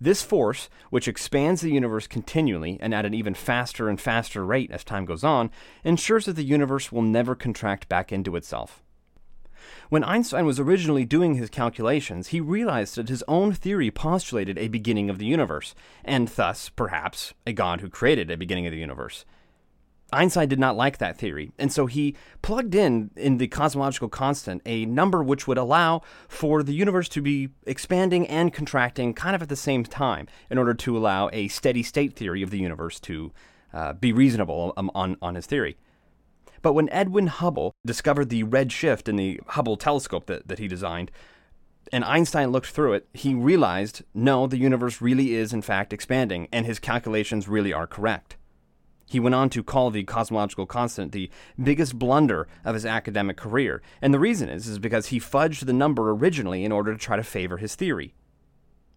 This 0.00 0.22
force, 0.22 0.70
which 0.88 1.06
expands 1.06 1.60
the 1.60 1.70
universe 1.70 2.06
continually 2.06 2.78
and 2.80 2.94
at 2.94 3.04
an 3.04 3.12
even 3.12 3.34
faster 3.34 3.88
and 3.88 4.00
faster 4.00 4.46
rate 4.46 4.70
as 4.70 4.82
time 4.82 5.04
goes 5.04 5.22
on, 5.22 5.50
ensures 5.84 6.24
that 6.24 6.36
the 6.36 6.42
universe 6.42 6.90
will 6.90 7.02
never 7.02 7.34
contract 7.34 7.88
back 7.88 8.10
into 8.10 8.34
itself. 8.34 8.82
When 9.90 10.04
Einstein 10.04 10.46
was 10.46 10.58
originally 10.58 11.04
doing 11.04 11.34
his 11.34 11.50
calculations, 11.50 12.28
he 12.28 12.40
realized 12.40 12.94
that 12.94 13.10
his 13.10 13.24
own 13.28 13.52
theory 13.52 13.90
postulated 13.90 14.56
a 14.56 14.68
beginning 14.68 15.10
of 15.10 15.18
the 15.18 15.26
universe, 15.26 15.74
and 16.02 16.28
thus, 16.28 16.70
perhaps, 16.70 17.34
a 17.46 17.52
God 17.52 17.82
who 17.82 17.90
created 17.90 18.30
a 18.30 18.36
beginning 18.36 18.66
of 18.66 18.72
the 18.72 18.78
universe. 18.78 19.26
Einstein 20.12 20.48
did 20.48 20.58
not 20.58 20.76
like 20.76 20.98
that 20.98 21.16
theory, 21.16 21.52
and 21.58 21.72
so 21.72 21.86
he 21.86 22.16
plugged 22.42 22.74
in 22.74 23.10
in 23.16 23.38
the 23.38 23.48
cosmological 23.48 24.08
constant 24.08 24.62
a 24.66 24.86
number 24.86 25.22
which 25.22 25.46
would 25.46 25.58
allow 25.58 26.02
for 26.28 26.62
the 26.62 26.72
universe 26.72 27.08
to 27.10 27.22
be 27.22 27.50
expanding 27.66 28.26
and 28.26 28.52
contracting 28.52 29.14
kind 29.14 29.34
of 29.34 29.42
at 29.42 29.48
the 29.48 29.56
same 29.56 29.84
time 29.84 30.26
in 30.50 30.58
order 30.58 30.74
to 30.74 30.96
allow 30.96 31.28
a 31.32 31.48
steady 31.48 31.82
state 31.82 32.14
theory 32.14 32.42
of 32.42 32.50
the 32.50 32.58
universe 32.58 32.98
to 33.00 33.32
uh, 33.72 33.92
be 33.92 34.12
reasonable 34.12 34.72
um, 34.76 34.90
on, 34.94 35.16
on 35.22 35.34
his 35.34 35.46
theory. 35.46 35.76
But 36.62 36.74
when 36.74 36.90
Edwin 36.90 37.28
Hubble 37.28 37.72
discovered 37.86 38.28
the 38.28 38.42
red 38.42 38.70
shift 38.72 39.08
in 39.08 39.16
the 39.16 39.40
Hubble 39.48 39.76
telescope 39.76 40.26
that, 40.26 40.48
that 40.48 40.58
he 40.58 40.68
designed, 40.68 41.10
and 41.92 42.04
Einstein 42.04 42.50
looked 42.50 42.68
through 42.68 42.92
it, 42.92 43.08
he 43.14 43.34
realized 43.34 44.02
no, 44.14 44.46
the 44.46 44.58
universe 44.58 45.00
really 45.00 45.34
is 45.34 45.52
in 45.52 45.62
fact 45.62 45.92
expanding, 45.92 46.48
and 46.52 46.66
his 46.66 46.78
calculations 46.78 47.48
really 47.48 47.72
are 47.72 47.86
correct. 47.86 48.36
He 49.10 49.18
went 49.18 49.34
on 49.34 49.50
to 49.50 49.64
call 49.64 49.90
the 49.90 50.04
cosmological 50.04 50.66
constant 50.66 51.10
the 51.10 51.30
biggest 51.60 51.98
blunder 51.98 52.46
of 52.64 52.74
his 52.74 52.86
academic 52.86 53.36
career, 53.36 53.82
and 54.00 54.14
the 54.14 54.20
reason 54.20 54.48
is, 54.48 54.68
is 54.68 54.78
because 54.78 55.08
he 55.08 55.18
fudged 55.18 55.66
the 55.66 55.72
number 55.72 56.12
originally 56.12 56.64
in 56.64 56.70
order 56.70 56.92
to 56.92 56.98
try 56.98 57.16
to 57.16 57.24
favor 57.24 57.56
his 57.56 57.74
theory. 57.74 58.14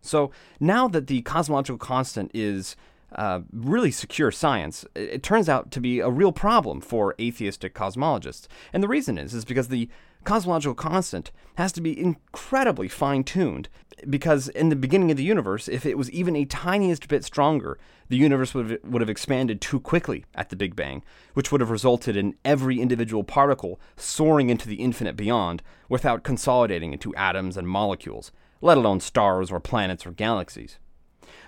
So 0.01 0.29
now 0.60 0.88
that 0.89 1.08
the 1.08 1.24
cosmological 1.24 1.79
constant 1.79 2.29
is 2.32 2.75
uh, 3.15 3.39
really 3.51 3.89
secure 3.89 4.29
science, 4.32 4.86
it, 4.93 5.10
it 5.10 5.24
turns 5.24 5.50
out 5.50 5.72
to 5.72 5.82
be 5.82 6.00
a 6.00 6.12
real 6.12 6.32
problem 6.32 6.79
for 6.79 7.15
atheistic 7.20 7.74
cosmologists. 7.74 8.46
And 8.72 8.84
the 8.84 8.88
reason 8.88 9.17
is, 9.17 9.34
is 9.34 9.46
because 9.46 9.70
the 9.70 9.89
cosmological 10.24 10.75
constant 10.75 11.32
has 11.56 11.72
to 11.74 11.82
be 11.82 12.00
incredibly 12.00 12.88
fine 12.88 13.24
tuned 13.24 13.70
because 14.10 14.50
in 14.50 14.70
the 14.70 14.75
beginning 14.75 15.12
of 15.12 15.18
the 15.18 15.24
universe, 15.24 15.68
if 15.68 15.86
it 15.86 15.98
was 15.98 16.12
even 16.12 16.36
a 16.36 16.46
tiniest 16.46 17.08
bit 17.08 17.24
stronger, 17.24 17.77
the 18.10 18.18
universe 18.18 18.53
would 18.53 18.70
have, 18.70 18.80
would 18.84 19.01
have 19.01 19.10
expanded 19.10 19.62
too 19.62 19.80
quickly 19.80 20.25
at 20.36 20.50
the 20.50 20.56
Big 20.56 20.75
Bang, 20.75 21.03
which 21.34 21.51
would 21.51 21.62
have 21.62 21.70
resulted 21.70 22.18
in 22.18 22.36
every 22.44 22.80
individual 22.80 23.24
particle 23.24 23.80
soaring 23.96 24.50
into 24.50 24.68
the 24.68 24.75
infinite 24.75 25.15
beyond 25.15 25.62
without 25.89 26.24
consolidating 26.24 26.94
into 26.94 27.15
atoms 27.15 27.58
and 27.58 27.68
molecules, 27.68 28.32
let 28.62 28.77
alone 28.77 29.00
stars 29.00 29.51
or 29.51 29.60
planets 29.60 30.06
or 30.06 30.12
galaxies. 30.12 30.80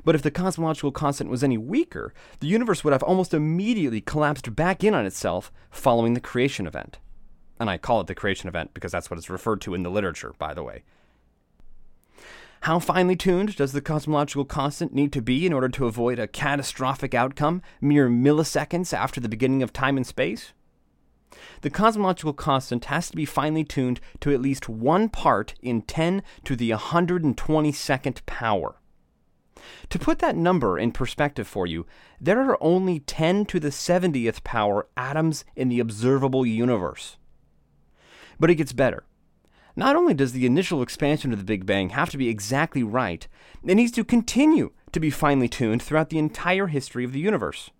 But 0.03 0.15
if 0.15 0.21
the 0.21 0.31
cosmological 0.31 0.91
constant 0.91 1.29
was 1.29 1.43
any 1.43 1.57
weaker, 1.57 2.13
the 2.39 2.47
universe 2.47 2.83
would 2.83 2.93
have 2.93 3.03
almost 3.03 3.33
immediately 3.33 4.01
collapsed 4.01 4.55
back 4.55 4.83
in 4.83 4.93
on 4.93 5.05
itself 5.05 5.51
following 5.71 6.13
the 6.13 6.19
creation 6.19 6.67
event. 6.67 6.99
And 7.59 7.69
I 7.69 7.77
call 7.77 8.01
it 8.01 8.07
the 8.07 8.15
creation 8.15 8.49
event 8.49 8.73
because 8.73 8.91
that's 8.91 9.09
what 9.09 9.17
it's 9.17 9.29
referred 9.29 9.61
to 9.61 9.73
in 9.73 9.83
the 9.83 9.91
literature, 9.91 10.33
by 10.37 10.53
the 10.53 10.63
way. 10.63 10.83
How 12.61 12.79
finely 12.79 13.15
tuned 13.15 13.55
does 13.55 13.73
the 13.73 13.81
cosmological 13.81 14.45
constant 14.45 14.93
need 14.93 15.13
to 15.13 15.21
be 15.21 15.45
in 15.45 15.53
order 15.53 15.69
to 15.69 15.85
avoid 15.85 16.17
a 16.17 16.27
catastrophic 16.27 17.13
outcome 17.13 17.61
mere 17.79 18.09
milliseconds 18.09 18.91
after 18.91 19.21
the 19.21 19.29
beginning 19.29 19.61
of 19.61 19.71
time 19.71 19.97
and 19.97 20.07
space? 20.07 20.51
The 21.61 21.69
cosmological 21.69 22.33
constant 22.33 22.85
has 22.85 23.09
to 23.09 23.15
be 23.15 23.25
finely 23.25 23.63
tuned 23.63 23.99
to 24.21 24.33
at 24.33 24.41
least 24.41 24.67
one 24.67 25.09
part 25.09 25.53
in 25.61 25.83
10 25.83 26.23
to 26.45 26.55
the 26.55 26.71
122nd 26.71 28.25
power. 28.25 28.75
To 29.89 29.99
put 29.99 30.19
that 30.19 30.35
number 30.35 30.79
in 30.79 30.91
perspective 30.91 31.47
for 31.47 31.67
you, 31.67 31.85
there 32.19 32.41
are 32.41 32.57
only 32.61 32.99
10 32.99 33.45
to 33.45 33.59
the 33.59 33.69
70th 33.69 34.43
power 34.43 34.87
atoms 34.97 35.45
in 35.55 35.69
the 35.69 35.79
observable 35.79 36.45
universe. 36.45 37.17
But 38.39 38.49
it 38.49 38.55
gets 38.55 38.73
better. 38.73 39.03
Not 39.75 39.95
only 39.95 40.13
does 40.13 40.31
the 40.31 40.45
initial 40.45 40.81
expansion 40.81 41.33
of 41.33 41.39
the 41.39 41.45
Big 41.45 41.65
Bang 41.65 41.89
have 41.89 42.09
to 42.11 42.17
be 42.17 42.29
exactly 42.29 42.83
right, 42.83 43.27
it 43.63 43.75
needs 43.75 43.91
to 43.93 44.05
continue 44.05 44.71
to 44.93 44.99
be 44.99 45.09
finely 45.09 45.49
tuned 45.49 45.81
throughout 45.81 46.09
the 46.09 46.19
entire 46.19 46.67
history 46.67 47.03
of 47.03 47.11
the 47.11 47.19
universe. 47.19 47.71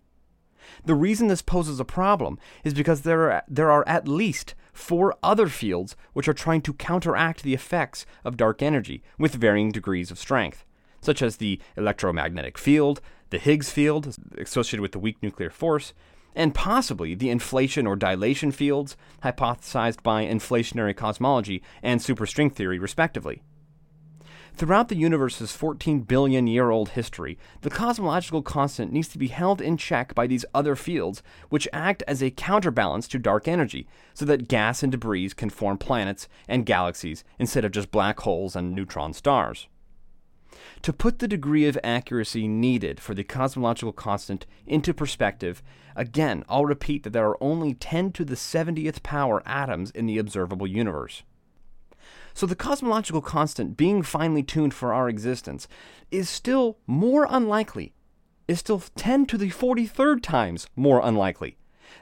The 0.84 0.94
reason 0.94 1.28
this 1.28 1.42
poses 1.42 1.80
a 1.80 1.84
problem 1.84 2.38
is 2.64 2.74
because 2.74 3.02
there 3.02 3.30
are, 3.30 3.42
there 3.48 3.70
are 3.70 3.86
at 3.88 4.08
least 4.08 4.54
four 4.72 5.16
other 5.22 5.46
fields 5.46 5.96
which 6.12 6.28
are 6.28 6.34
trying 6.34 6.60
to 6.62 6.74
counteract 6.74 7.42
the 7.42 7.54
effects 7.54 8.04
of 8.24 8.36
dark 8.36 8.60
energy 8.62 9.02
with 9.18 9.34
varying 9.34 9.72
degrees 9.72 10.10
of 10.10 10.18
strength, 10.18 10.64
such 11.00 11.22
as 11.22 11.36
the 11.36 11.60
electromagnetic 11.76 12.58
field, 12.58 13.00
the 13.30 13.38
Higgs 13.38 13.70
field 13.70 14.16
associated 14.36 14.82
with 14.82 14.92
the 14.92 14.98
weak 14.98 15.16
nuclear 15.22 15.50
force, 15.50 15.94
and 16.36 16.54
possibly 16.54 17.16
the 17.16 17.30
inflation 17.30 17.86
or 17.86 17.96
dilaton 17.96 18.54
fields 18.54 18.96
hypothesized 19.24 20.02
by 20.04 20.24
inflationary 20.24 20.94
cosmology 20.94 21.62
and 21.82 22.00
superstring 22.00 22.52
theory, 22.52 22.78
respectively. 22.78 23.42
Throughout 24.56 24.88
the 24.88 24.96
universe's 24.96 25.52
14 25.52 26.00
billion 26.00 26.46
year 26.46 26.70
old 26.70 26.90
history, 26.90 27.36
the 27.60 27.68
cosmological 27.68 28.42
constant 28.42 28.90
needs 28.90 29.08
to 29.08 29.18
be 29.18 29.28
held 29.28 29.60
in 29.60 29.76
check 29.76 30.14
by 30.14 30.26
these 30.26 30.46
other 30.54 30.74
fields, 30.74 31.22
which 31.50 31.68
act 31.74 32.02
as 32.08 32.22
a 32.22 32.30
counterbalance 32.30 33.06
to 33.08 33.18
dark 33.18 33.46
energy, 33.46 33.86
so 34.14 34.24
that 34.24 34.48
gas 34.48 34.82
and 34.82 34.92
debris 34.92 35.28
can 35.30 35.50
form 35.50 35.76
planets 35.76 36.26
and 36.48 36.64
galaxies 36.64 37.22
instead 37.38 37.66
of 37.66 37.72
just 37.72 37.90
black 37.90 38.20
holes 38.20 38.56
and 38.56 38.74
neutron 38.74 39.12
stars. 39.12 39.68
To 40.82 40.92
put 40.92 41.18
the 41.18 41.28
degree 41.28 41.66
of 41.66 41.78
accuracy 41.82 42.48
needed 42.48 43.00
for 43.00 43.14
the 43.14 43.24
cosmological 43.24 43.92
constant 43.92 44.46
into 44.66 44.94
perspective, 44.94 45.62
again, 45.94 46.44
I'll 46.48 46.66
repeat 46.66 47.02
that 47.02 47.12
there 47.12 47.28
are 47.28 47.42
only 47.42 47.74
10 47.74 48.12
to 48.12 48.24
the 48.24 48.34
70th 48.34 49.02
power 49.02 49.42
atoms 49.46 49.90
in 49.90 50.06
the 50.06 50.18
observable 50.18 50.66
universe. 50.66 51.22
So 52.34 52.46
the 52.46 52.54
cosmological 52.54 53.22
constant 53.22 53.76
being 53.76 54.02
finely 54.02 54.42
tuned 54.42 54.74
for 54.74 54.92
our 54.92 55.08
existence 55.08 55.66
is 56.10 56.28
still 56.28 56.78
more 56.86 57.26
unlikely, 57.30 57.94
is 58.46 58.58
still 58.58 58.82
10 58.94 59.26
to 59.26 59.38
the 59.38 59.50
43rd 59.50 60.22
times 60.22 60.66
more 60.76 61.00
unlikely 61.02 61.56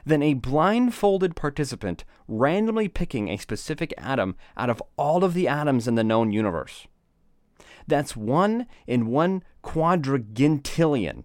than 0.05 0.21
a 0.21 0.33
blindfolded 0.33 1.35
participant 1.35 2.03
randomly 2.27 2.87
picking 2.87 3.29
a 3.29 3.37
specific 3.37 3.93
atom 3.97 4.35
out 4.57 4.69
of 4.69 4.83
all 4.97 5.23
of 5.23 5.33
the 5.33 5.47
atoms 5.47 5.87
in 5.87 5.95
the 5.95 6.03
known 6.03 6.31
universe. 6.31 6.87
That's 7.87 8.15
one 8.15 8.67
in 8.87 9.07
one 9.07 9.43
quadrigintillion. 9.63 11.23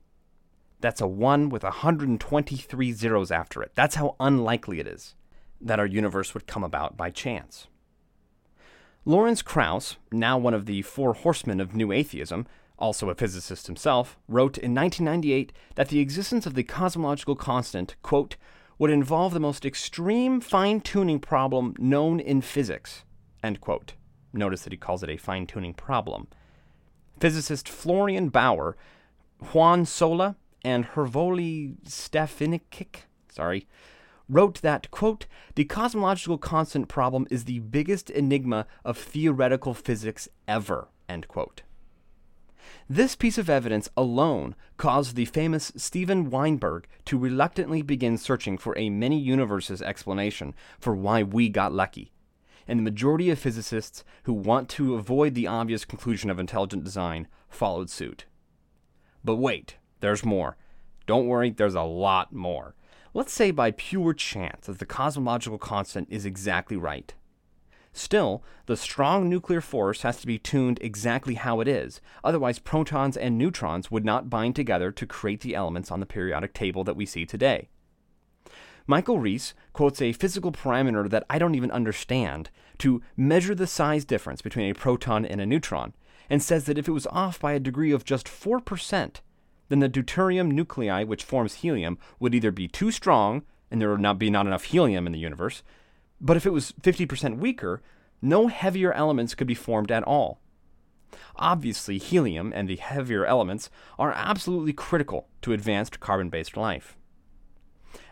That's 0.81 1.01
a 1.01 1.07
1 1.07 1.51
with 1.51 1.63
123 1.63 2.93
zeros 2.93 3.31
after 3.31 3.63
it. 3.63 3.73
That's 3.75 3.97
how 3.97 4.17
unlikely 4.19 4.81
it 4.81 4.87
is 4.87 5.15
that 5.61 5.79
our 5.79 5.87
universe 5.87 6.33
would 6.33 6.47
come 6.47 6.65
about 6.65 6.97
by 6.97 7.11
chance. 7.11 7.67
Lawrence 9.05 9.43
Krauss, 9.43 9.97
now 10.11 10.39
one 10.39 10.55
of 10.55 10.67
the 10.67 10.83
four 10.83 11.13
horsemen 11.13 11.61
of 11.61 11.75
New 11.75 11.93
Atheism, 11.93 12.47
also 12.79 13.11
a 13.11 13.15
physicist 13.15 13.67
himself, 13.67 14.17
wrote 14.27 14.57
in 14.57 14.75
1998 14.75 15.53
that 15.75 15.89
the 15.89 16.01
existence 16.01 16.47
of 16.47 16.55
the 16.55 16.63
cosmological 16.63 17.37
constant, 17.37 17.95
quote, 18.03 18.37
would 18.79 18.91
involve 18.91 19.35
the 19.35 19.41
most 19.41 19.67
extreme 19.67 20.41
fine 20.41 20.81
tuning 20.81 21.19
problem 21.19 21.75
known 21.79 22.21
in 22.21 22.41
physics, 22.41 23.05
end 23.43 23.61
quote. 23.61 23.93
Notice 24.33 24.63
that 24.63 24.73
he 24.73 24.79
calls 24.79 25.03
it 25.03 25.11
a 25.11 25.19
fine 25.19 25.47
tuning 25.47 25.75
problem 25.75 26.29
physicist 27.21 27.69
Florian 27.69 28.31
Bauer, 28.31 28.77
Juan 29.53 29.85
Sola, 29.85 30.37
and 30.65 30.87
Hrvoje 30.89 31.77
Stefaničić, 31.85 33.05
sorry, 33.31 33.69
wrote 34.29 34.63
that, 34.63 34.91
quote, 34.91 35.27
the 35.55 35.65
cosmological 35.65 36.39
constant 36.39 36.89
problem 36.89 37.27
is 37.31 37.45
the 37.45 37.59
biggest 37.61 38.11
enigma 38.11 38.67
of 38.85 38.97
theoretical 38.97 39.75
physics 39.75 40.29
ever, 40.49 40.89
end 41.09 41.29
quote. 41.29 41.63
This 42.89 43.17
piece 43.17 43.39
of 43.39 43.51
evidence 43.51 43.89
alone 43.97 44.55
caused 44.77 45.17
the 45.17 45.25
famous 45.25 45.73
Steven 45.77 46.31
Weinberg 46.31 46.87
to 47.07 47.19
reluctantly 47.19 47.83
begin 47.83 48.17
searching 48.17 48.59
for 48.59 48.77
a 48.79 48.91
many 48.91 49.19
universes 49.19 49.83
explanation 49.83 50.55
for 50.79 50.95
why 50.95 51.23
we 51.23 51.49
got 51.49 51.73
lucky 51.73 52.13
and 52.71 52.79
the 52.79 52.85
majority 52.85 53.31
of 53.31 53.39
physicists 53.39 54.05
who 54.23 54.33
want 54.33 54.69
to 54.71 54.95
avoid 54.95 55.35
the 55.35 55.47
obvious 55.47 55.85
conclusion 55.85 56.31
of 56.31 56.39
intelligent 56.39 56.85
design 56.85 57.27
followed 57.49 57.91
suit. 57.91 58.27
But 59.25 59.37
wait, 59.37 59.77
there's 59.99 60.25
more. 60.25 60.57
Don't 61.07 61.27
worry, 61.27 61.51
there's 61.51 61.75
a 61.75 61.83
lot 61.83 62.33
more. 62.33 62.75
Let's 63.13 63.33
say 63.33 63.51
by 63.51 63.73
pure 63.73 64.15
chance 64.15 64.67
that 64.67 64.79
the 64.79 64.87
cosmological 64.87 65.59
constant 65.59 66.07
is 66.11 66.25
exactly 66.25 66.77
right. 66.77 67.13
Still, 67.93 68.45
the 68.67 68.77
strong 68.77 69.29
nuclear 69.29 69.61
force 69.61 70.03
has 70.03 70.21
to 70.21 70.27
be 70.29 70.39
tuned 70.39 70.79
exactly 70.81 71.35
how 71.35 71.59
it 71.59 71.67
is, 71.67 72.01
otherwise, 72.23 72.61
protons 72.61 73.17
and 73.17 73.37
neutrons 73.37 73.91
would 73.91 74.05
not 74.05 74.31
bind 74.31 74.55
together 74.55 74.93
to 74.93 75.07
create 75.07 75.41
the 75.41 75.57
elements 75.57 75.91
on 75.91 75.99
the 75.99 76.07
periodic 76.07 76.55
table 76.55 76.85
that 76.85 76.95
we 76.95 77.05
see 77.05 77.27
today. 77.27 77.69
Michael 78.91 79.21
Rees 79.21 79.55
quotes 79.73 80.03
a 80.03 80.11
physical 80.11 80.51
parameter 80.51 81.09
that 81.09 81.25
I 81.31 81.39
don't 81.39 81.55
even 81.55 81.71
understand 81.71 82.51
to 82.79 83.01
measure 83.17 83.55
the 83.55 83.69
size 83.69 84.05
difference 84.05 84.43
between 84.43 84.69
a 84.69 84.75
proton 84.75 85.25
and 85.25 85.41
a 85.41 85.47
neutron, 85.47 85.95
and 86.29 86.43
says 86.43 86.65
that 86.65 86.77
if 86.77 86.89
it 86.89 86.91
was 86.91 87.07
off 87.07 87.39
by 87.39 87.53
a 87.53 87.61
degree 87.61 87.93
of 87.93 88.05
just 88.05 88.27
4%, 88.27 89.21
then 89.69 89.79
the 89.79 89.89
deuterium 89.89 90.51
nuclei 90.51 91.05
which 91.05 91.23
forms 91.23 91.55
helium 91.55 91.99
would 92.19 92.35
either 92.35 92.51
be 92.51 92.67
too 92.67 92.91
strong 92.91 93.45
and 93.71 93.81
there 93.81 93.91
would 93.91 94.01
not 94.01 94.19
be 94.19 94.29
not 94.29 94.49
enough 94.49 94.65
helium 94.65 95.07
in 95.07 95.13
the 95.13 95.21
universe, 95.21 95.63
but 96.21 96.37
if 96.37 96.45
it 96.45 96.53
was 96.53 96.73
50% 96.83 97.39
weaker, 97.39 97.81
no 98.21 98.49
heavier 98.49 98.93
elements 98.93 99.37
could 99.37 99.47
be 99.47 99.55
formed 99.55 99.93
at 99.93 100.03
all. 100.03 100.41
Obviously, 101.37 101.99
helium 101.99 102.53
and 102.53 102.69
the 102.69 102.75
heavier 102.75 103.25
elements 103.25 103.71
are 104.01 104.11
absolutely 104.11 104.73
critical 104.73 105.29
to 105.43 105.53
advanced 105.53 106.01
carbon 106.01 106.29
based 106.29 106.57
life. 106.57 106.97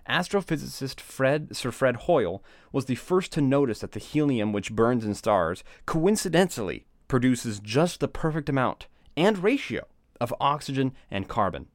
Astrophysicist 0.08 1.00
Fred, 1.00 1.54
Sir 1.54 1.70
Fred 1.70 1.96
Hoyle 1.96 2.42
was 2.72 2.86
the 2.86 2.94
first 2.94 3.32
to 3.32 3.40
notice 3.40 3.80
that 3.80 3.92
the 3.92 4.00
helium 4.00 4.52
which 4.52 4.72
burns 4.72 5.04
in 5.04 5.14
stars 5.14 5.62
coincidentally 5.86 6.86
produces 7.08 7.60
just 7.60 8.00
the 8.00 8.08
perfect 8.08 8.48
amount 8.48 8.86
and 9.16 9.38
ratio 9.38 9.86
of 10.20 10.34
oxygen 10.40 10.92
and 11.10 11.28
carbon. 11.28 11.66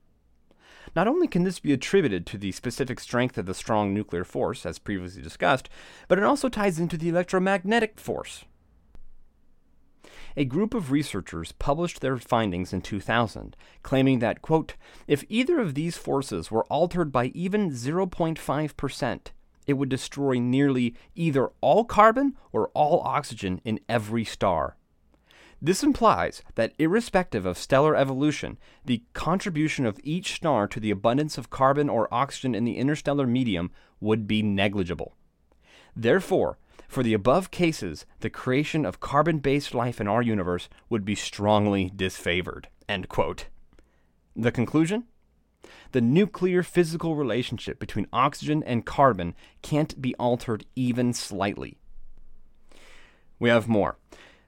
Not 0.96 1.08
only 1.08 1.28
can 1.28 1.44
this 1.44 1.60
be 1.60 1.74
attributed 1.74 2.26
to 2.28 2.38
the 2.38 2.52
specific 2.52 3.00
strength 3.00 3.38
of 3.38 3.46
the 3.46 3.54
strong 3.54 3.94
nuclear 3.94 4.24
force, 4.24 4.66
as 4.66 4.80
previously 4.80 5.22
discussed, 5.22 5.70
but 6.08 6.18
it 6.18 6.24
also 6.24 6.50
ties 6.50 6.80
into 6.80 6.98
the 6.98 7.10
electromagnetic 7.10 8.00
force. 8.00 8.46
A 10.36 10.46
group 10.46 10.74
of 10.74 10.92
researchers 10.92 11.52
published 11.54 12.02
their 12.02 12.18
findings 12.18 12.74
in 12.74 12.82
2000, 12.82 13.56
claiming 13.84 14.20
that, 14.20 14.42
quote, 14.42 14.76
if 15.08 15.24
either 15.30 15.60
of 15.60 15.76
these 15.76 15.98
forces 15.98 16.50
were 16.50 16.66
altered 16.66 17.12
by 17.12 17.26
even 17.28 17.70
0.5%, 17.70 19.20
it 19.68 19.74
would 19.74 19.90
destroy 19.90 20.40
nearly 20.40 20.96
either 21.16 21.50
all 21.62 21.86
carbon 21.86 22.36
or 22.52 22.70
all 22.70 23.02
oxygen 23.02 23.62
in 23.64 23.80
every 23.88 24.26
star. 24.26 24.76
This 25.62 25.84
implies 25.84 26.42
that, 26.56 26.74
irrespective 26.78 27.46
of 27.46 27.58
stellar 27.58 27.96
evolution, 27.96 28.58
the 28.84 29.04
contribution 29.14 29.86
of 29.86 30.00
each 30.04 30.34
star 30.34 30.68
to 30.68 30.80
the 30.80 30.92
abundance 30.92 31.38
of 31.38 31.50
carbon 31.50 31.90
or 31.90 32.14
oxygen 32.14 32.54
in 32.54 32.66
the 32.66 32.78
interstellar 32.78 33.26
medium 33.26 33.72
would 34.02 34.28
be 34.28 34.42
negligible. 34.42 35.16
Therefore, 35.96 36.58
for 36.94 37.04
the 37.04 37.14
above 37.14 37.50
cases, 37.50 38.06
the 38.20 38.30
creation 38.30 38.86
of 38.86 39.00
carbon 39.00 39.40
based 39.40 39.74
life 39.74 40.00
in 40.00 40.08
our 40.08 40.22
universe 40.22 40.70
would 40.90 41.04
be 41.04 41.16
strongly 41.16 41.92
disfavored. 41.96 42.66
The 44.36 44.52
conclusion? 44.52 45.06
The 45.92 46.02
nuclear 46.02 46.62
physical 46.62 47.16
relationship 47.16 47.80
between 47.80 48.08
oxygen 48.14 48.64
and 48.64 48.86
carbon 48.86 49.34
can't 49.62 50.00
be 50.02 50.14
altered 50.16 50.66
even 50.76 51.14
slightly. 51.14 51.78
We 53.40 53.50
have 53.50 53.68
more. 53.68 53.98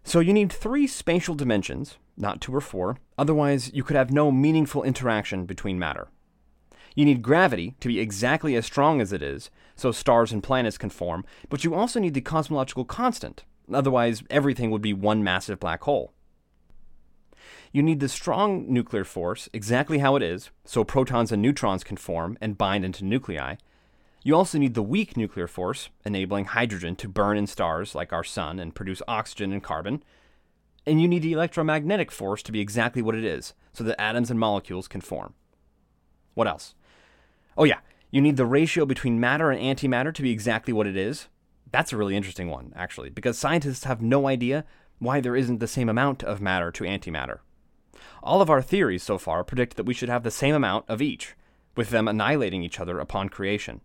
So 0.04 0.20
you 0.20 0.34
need 0.34 0.52
three 0.54 0.86
spatial 0.86 1.34
dimensions, 1.34 1.98
not 2.16 2.42
two 2.42 2.56
or 2.56 2.62
four, 2.62 2.98
otherwise, 3.18 3.72
you 3.74 3.84
could 3.84 3.96
have 3.96 4.12
no 4.12 4.32
meaningful 4.32 4.84
interaction 4.84 5.46
between 5.46 5.80
matter. 5.80 6.10
You 6.94 7.06
need 7.06 7.24
gravity 7.24 7.75
to 7.80 7.88
be 7.88 8.00
exactly 8.00 8.56
as 8.56 8.66
strong 8.66 9.02
as 9.02 9.12
it 9.12 9.24
is, 9.24 9.50
so 9.75 9.91
stars 9.91 10.32
and 10.32 10.44
planets 10.44 10.77
can 10.77 10.89
form, 10.89 11.25
but 11.50 11.63
you 11.63 11.74
also 11.74 12.00
need 12.00 12.13
the 12.13 12.22
cosmological 12.22 12.86
constant, 12.86 13.44
otherwise, 13.72 14.24
everything 14.29 14.72
would 14.72 14.82
be 14.82 14.94
one 14.94 15.24
massive 15.24 15.60
black 15.60 15.84
hole. 15.84 16.13
You 17.72 17.83
need 17.83 18.00
the 18.00 18.09
strong 18.09 18.72
nuclear 18.72 19.03
force 19.03 19.50
exactly 19.51 20.00
how 20.00 20.16
it 20.16 20.24
is, 20.24 20.50
so 20.64 20.83
protons 20.83 21.31
and 21.31 21.42
neutrons 21.42 21.83
can 21.83 21.98
form 21.98 22.38
and 22.40 22.57
bind 22.57 22.85
into 22.85 23.03
nuclei, 23.03 23.55
you 24.25 24.35
also 24.35 24.57
need 24.57 24.74
the 24.74 24.81
weak 24.81 25.16
nuclear 25.16 25.46
force, 25.46 25.90
enabling 26.03 26.46
hydrogen 26.46 26.96
to 26.96 27.07
burn 27.07 27.38
in 27.38 27.46
stars 27.46 27.94
like 27.94 28.11
our 28.11 28.24
sun 28.24 28.57
and 28.57 28.74
produce 28.74 29.03
oxygen 29.07 29.53
and 29.53 29.61
carbon. 29.61 30.01
And 30.83 31.00
you 31.00 31.07
need 31.07 31.22
the 31.22 31.33
electromagnetic 31.33 32.11
force 32.11 32.42
to 32.42 32.51
be 32.51 32.59
exactly 32.59 33.03
what 33.03 33.14
it 33.14 33.24
is, 33.24 33.53
so 33.72 33.83
that 33.83 34.01
atoms 34.01 34.31
and 34.31 34.40
molecules 34.40 34.88
can 34.88 35.01
form. 35.01 35.35
What 36.33 36.48
else? 36.48 36.74
Oh, 37.55 37.66
yeah, 37.66 37.81
you 38.16 38.22
need 38.22 38.38
the 38.38 38.46
ratio 38.46 38.86
between 38.86 39.20
matter 39.20 39.51
and 39.51 39.60
antimatter 39.60 40.14
to 40.14 40.22
be 40.22 40.32
exactly 40.32 40.72
what 40.72 40.88
it 40.88 40.96
is. 40.96 41.28
That's 41.70 41.92
a 41.92 41.98
really 41.98 42.16
interesting 42.16 42.50
one, 42.50 42.72
actually, 42.74 43.10
because 43.10 43.38
scientists 43.38 43.84
have 43.84 44.01
no 44.01 44.30
idea 44.30 44.64
why 45.00 45.20
there 45.20 45.36
isn't 45.36 45.58
the 45.58 45.68
same 45.68 45.90
amount 45.90 46.24
of 46.24 46.40
matter 46.40 46.72
to 46.72 46.86
antimatter. 46.86 47.40
All 48.24 48.42
of 48.42 48.50
our 48.50 48.62
theories 48.62 49.04
so 49.04 49.18
far 49.18 49.44
predict 49.44 49.75
that 49.75 49.86
we 49.86 49.94
should 49.94 50.08
have 50.08 50.24
the 50.24 50.32
same 50.32 50.56
amount 50.56 50.86
of 50.88 51.01
each, 51.01 51.36
with 51.75 51.90
them 51.90 52.08
annihilating 52.08 52.64
each 52.64 52.80
other 52.80 53.00
upon 53.00 53.28
creation. 53.28 53.82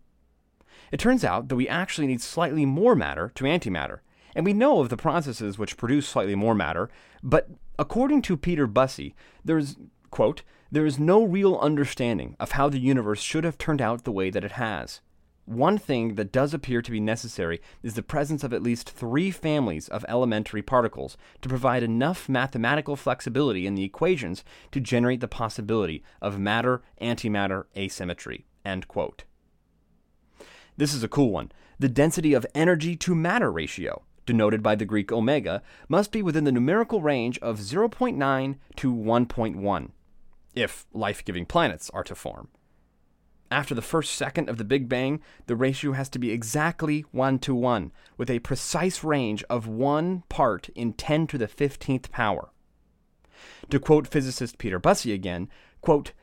It 0.93 1.01
turns 1.01 1.25
out 1.25 1.49
that 1.49 1.57
we 1.57 1.67
actually 1.67 2.07
need 2.07 2.21
slightly 2.21 2.65
more 2.65 2.95
matter 2.95 3.33
to 3.35 3.43
antimatter, 3.43 3.99
and 4.33 4.45
we 4.45 4.53
know 4.53 4.79
of 4.79 4.87
the 4.87 4.95
processes 4.95 5.59
which 5.59 5.75
produce 5.75 6.07
slightly 6.07 6.35
more 6.35 6.55
matter, 6.55 6.89
but 7.21 7.49
according 7.77 8.21
to 8.21 8.37
Peter 8.37 8.65
Bussey, 8.65 9.13
there's, 9.43 9.75
quote, 10.09 10.43
there 10.71 10.85
is 10.85 10.97
no 10.97 11.23
real 11.23 11.57
understanding 11.57 12.35
of 12.39 12.51
how 12.51 12.69
the 12.69 12.79
universe 12.79 13.21
should 13.21 13.43
have 13.43 13.57
turned 13.57 13.81
out 13.81 14.03
the 14.03 14.11
way 14.11 14.29
that 14.29 14.45
it 14.45 14.53
has. 14.53 15.01
One 15.45 15.77
thing 15.77 16.15
that 16.15 16.31
does 16.31 16.53
appear 16.53 16.81
to 16.81 16.91
be 16.91 17.01
necessary 17.01 17.61
is 17.83 17.95
the 17.95 18.03
presence 18.03 18.41
of 18.43 18.53
at 18.53 18.63
least 18.63 18.89
three 18.89 19.31
families 19.31 19.89
of 19.89 20.05
elementary 20.07 20.61
particles 20.61 21.17
to 21.41 21.49
provide 21.49 21.83
enough 21.83 22.29
mathematical 22.29 22.95
flexibility 22.95 23.67
in 23.67 23.75
the 23.75 23.83
equations 23.83 24.45
to 24.71 24.79
generate 24.79 25.19
the 25.19 25.27
possibility 25.27 26.03
of 26.21 26.39
matter 26.39 26.81
antimatter 27.01 27.65
asymmetry. 27.75 28.45
End 28.63 28.87
quote. 28.87 29.25
This 30.77 30.93
is 30.93 31.03
a 31.03 31.09
cool 31.09 31.31
one. 31.31 31.51
The 31.79 31.89
density 31.89 32.33
of 32.33 32.45
energy 32.55 32.95
to 32.97 33.13
matter 33.13 33.51
ratio, 33.51 34.03
denoted 34.25 34.63
by 34.63 34.75
the 34.75 34.85
Greek 34.85 35.11
omega, 35.11 35.63
must 35.89 36.13
be 36.13 36.21
within 36.21 36.45
the 36.45 36.51
numerical 36.51 37.01
range 37.01 37.37
of 37.39 37.59
0.9 37.59 38.55
to 38.77 38.93
1.1, 38.93 39.89
if 40.55 40.85
life 40.93 41.23
giving 41.23 41.45
planets 41.45 41.89
are 41.91 42.03
to 42.03 42.15
form. 42.15 42.49
After 43.51 43.75
the 43.75 43.81
first 43.81 44.13
second 44.13 44.49
of 44.49 44.57
the 44.57 44.63
Big 44.63 44.87
Bang, 44.87 45.19
the 45.47 45.57
ratio 45.57 45.91
has 45.91 46.07
to 46.09 46.19
be 46.19 46.31
exactly 46.31 47.01
1 47.11 47.39
to 47.39 47.53
1, 47.53 47.91
with 48.17 48.29
a 48.29 48.39
precise 48.39 49.03
range 49.03 49.43
of 49.49 49.67
1 49.67 50.23
part 50.29 50.69
in 50.69 50.93
10 50.93 51.27
to 51.27 51.37
the 51.37 51.47
15th 51.47 52.09
power. 52.11 52.51
To 53.69 53.79
quote 53.79 54.07
physicist 54.07 54.57
Peter 54.57 54.79
Bussey 54.79 55.11
again, 55.11 55.49
quote, 55.81 56.13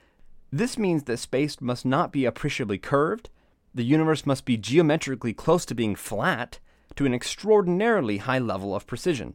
this 0.51 0.79
means 0.79 1.03
that 1.03 1.19
space 1.19 1.61
must 1.61 1.85
not 1.85 2.13
be 2.13 2.25
appreciably 2.25 2.79
curved, 2.79 3.29
the 3.75 3.85
universe 3.85 4.25
must 4.25 4.47
be 4.47 4.57
geometrically 4.57 5.35
close 5.35 5.67
to 5.67 5.75
being 5.75 5.95
flat 5.95 6.59
to 6.97 7.05
an 7.05 7.13
extraordinarily 7.13 8.17
high 8.19 8.39
level 8.39 8.75
of 8.75 8.87
precision. 8.87 9.35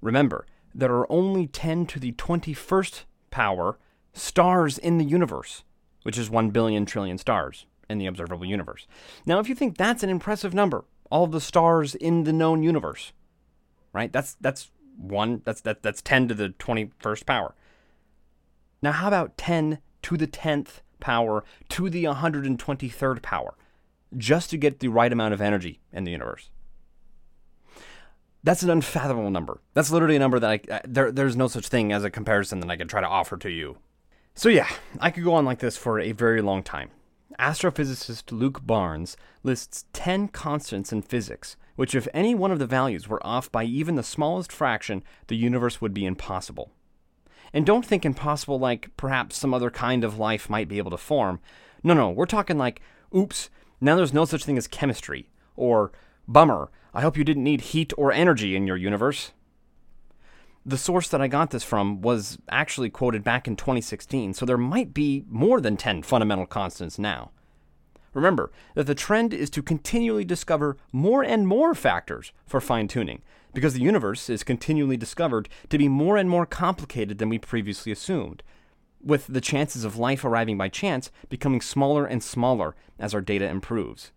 Remember, 0.00 0.46
there 0.74 0.94
are 0.94 1.10
only 1.10 1.46
10 1.46 1.86
to 1.86 1.98
the 1.98 2.12
21st 2.12 3.04
power 3.30 3.78
stars 4.12 4.78
in 4.78 4.98
the 4.98 5.04
universe, 5.04 5.64
which 6.02 6.18
is 6.18 6.28
1 6.28 6.50
billion 6.50 6.84
trillion 6.84 7.18
stars 7.18 7.66
in 7.88 7.98
the 7.98 8.06
observable 8.06 8.44
universe. 8.44 8.86
Now, 9.24 9.38
if 9.38 9.48
you 9.48 9.54
think 9.54 9.76
that's 9.76 10.02
an 10.02 10.10
impressive 10.10 10.52
number, 10.52 10.84
all 11.10 11.26
the 11.26 11.40
stars 11.40 11.94
in 11.94 12.24
the 12.24 12.32
known 12.32 12.62
universe, 12.62 13.12
right? 13.96 14.12
That's 14.12 14.36
that's 14.40 14.70
one 14.96 15.42
that's 15.44 15.62
that 15.62 15.82
that's 15.82 16.02
10 16.02 16.28
to 16.28 16.34
the 16.34 16.50
21st 16.50 17.26
power. 17.26 17.54
Now, 18.82 18.92
how 18.92 19.08
about 19.08 19.36
10 19.36 19.78
to 20.02 20.16
the 20.16 20.26
10th 20.26 20.80
power 21.00 21.44
to 21.70 21.90
the 21.90 22.04
123rd 22.04 23.22
power 23.22 23.54
just 24.16 24.50
to 24.50 24.56
get 24.56 24.80
the 24.80 24.88
right 24.88 25.12
amount 25.12 25.34
of 25.34 25.40
energy 25.40 25.80
in 25.92 26.04
the 26.04 26.12
universe? 26.12 26.50
That's 28.44 28.62
an 28.62 28.70
unfathomable 28.70 29.30
number. 29.30 29.60
That's 29.74 29.90
literally 29.90 30.14
a 30.14 30.20
number 30.20 30.38
that 30.38 30.50
I, 30.70 30.80
there, 30.86 31.10
there's 31.10 31.34
no 31.34 31.48
such 31.48 31.66
thing 31.66 31.92
as 31.92 32.04
a 32.04 32.10
comparison 32.10 32.60
that 32.60 32.70
I 32.70 32.76
could 32.76 32.88
try 32.88 33.00
to 33.00 33.08
offer 33.08 33.36
to 33.38 33.50
you. 33.50 33.78
So, 34.34 34.48
yeah, 34.48 34.68
I 35.00 35.10
could 35.10 35.24
go 35.24 35.34
on 35.34 35.44
like 35.44 35.58
this 35.58 35.76
for 35.76 35.98
a 35.98 36.12
very 36.12 36.42
long 36.42 36.62
time. 36.62 36.90
Astrophysicist 37.40 38.30
Luke 38.30 38.64
Barnes 38.64 39.16
lists 39.42 39.86
10 39.94 40.28
constants 40.28 40.92
in 40.92 41.02
physics, 41.02 41.56
which, 41.76 41.94
if 41.94 42.08
any 42.12 42.34
one 42.34 42.50
of 42.50 42.58
the 42.58 42.66
values 42.66 43.08
were 43.08 43.24
off 43.24 43.52
by 43.52 43.64
even 43.64 43.94
the 43.94 44.02
smallest 44.02 44.50
fraction, 44.50 45.04
the 45.28 45.36
universe 45.36 45.80
would 45.80 45.94
be 45.94 46.04
impossible. 46.04 46.72
And 47.52 47.64
don't 47.64 47.86
think 47.86 48.04
impossible 48.04 48.58
like 48.58 48.90
perhaps 48.96 49.36
some 49.36 49.54
other 49.54 49.70
kind 49.70 50.02
of 50.02 50.18
life 50.18 50.50
might 50.50 50.68
be 50.68 50.78
able 50.78 50.90
to 50.90 50.98
form. 50.98 51.40
No, 51.82 51.94
no, 51.94 52.10
we're 52.10 52.26
talking 52.26 52.58
like, 52.58 52.80
oops, 53.14 53.48
now 53.80 53.94
there's 53.94 54.12
no 54.12 54.24
such 54.24 54.44
thing 54.44 54.58
as 54.58 54.66
chemistry, 54.66 55.30
or 55.54 55.92
bummer, 56.26 56.70
I 56.92 57.02
hope 57.02 57.16
you 57.16 57.24
didn't 57.24 57.44
need 57.44 57.60
heat 57.60 57.92
or 57.96 58.10
energy 58.10 58.56
in 58.56 58.66
your 58.66 58.76
universe. 58.76 59.32
The 60.64 60.78
source 60.78 61.08
that 61.10 61.20
I 61.20 61.28
got 61.28 61.50
this 61.50 61.62
from 61.62 62.00
was 62.00 62.38
actually 62.48 62.90
quoted 62.90 63.22
back 63.22 63.46
in 63.46 63.54
2016, 63.54 64.34
so 64.34 64.44
there 64.46 64.58
might 64.58 64.92
be 64.94 65.24
more 65.28 65.60
than 65.60 65.76
10 65.76 66.02
fundamental 66.02 66.46
constants 66.46 66.98
now. 66.98 67.30
Remember 68.16 68.50
that 68.74 68.86
the 68.86 68.94
trend 68.94 69.34
is 69.34 69.50
to 69.50 69.62
continually 69.62 70.24
discover 70.24 70.78
more 70.90 71.22
and 71.22 71.46
more 71.46 71.74
factors 71.74 72.32
for 72.46 72.62
fine 72.62 72.88
tuning, 72.88 73.20
because 73.52 73.74
the 73.74 73.82
universe 73.82 74.30
is 74.30 74.42
continually 74.42 74.96
discovered 74.96 75.50
to 75.68 75.76
be 75.76 75.86
more 75.86 76.16
and 76.16 76.30
more 76.30 76.46
complicated 76.46 77.18
than 77.18 77.28
we 77.28 77.38
previously 77.38 77.92
assumed, 77.92 78.42
with 79.04 79.26
the 79.26 79.42
chances 79.42 79.84
of 79.84 79.98
life 79.98 80.24
arriving 80.24 80.56
by 80.56 80.70
chance 80.70 81.10
becoming 81.28 81.60
smaller 81.60 82.06
and 82.06 82.24
smaller 82.24 82.74
as 82.98 83.12
our 83.12 83.20
data 83.20 83.46
improves 83.46 84.12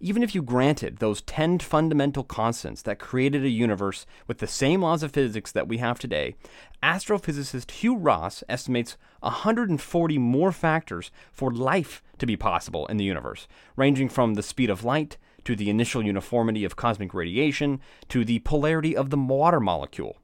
even 0.00 0.22
if 0.22 0.34
you 0.34 0.42
granted 0.42 0.98
those 0.98 1.22
10 1.22 1.58
fundamental 1.58 2.22
constants 2.22 2.82
that 2.82 2.98
created 2.98 3.44
a 3.44 3.48
universe 3.48 4.06
with 4.26 4.38
the 4.38 4.46
same 4.46 4.82
laws 4.82 5.02
of 5.02 5.10
physics 5.10 5.50
that 5.52 5.66
we 5.66 5.78
have 5.78 5.98
today, 5.98 6.36
astrophysicist 6.82 7.70
Hugh 7.70 7.96
Ross 7.96 8.44
estimates 8.48 8.96
140 9.20 10.18
more 10.18 10.52
factors 10.52 11.10
for 11.32 11.50
life 11.50 12.02
to 12.18 12.26
be 12.26 12.36
possible 12.36 12.86
in 12.86 12.96
the 12.96 13.04
universe, 13.04 13.48
ranging 13.76 14.08
from 14.08 14.34
the 14.34 14.42
speed 14.42 14.70
of 14.70 14.84
light 14.84 15.16
to 15.44 15.56
the 15.56 15.70
initial 15.70 16.04
uniformity 16.04 16.64
of 16.64 16.76
cosmic 16.76 17.12
radiation 17.12 17.80
to 18.08 18.24
the 18.24 18.38
polarity 18.40 18.96
of 18.96 19.10
the 19.10 19.16
water 19.16 19.60
molecule. 19.60 20.16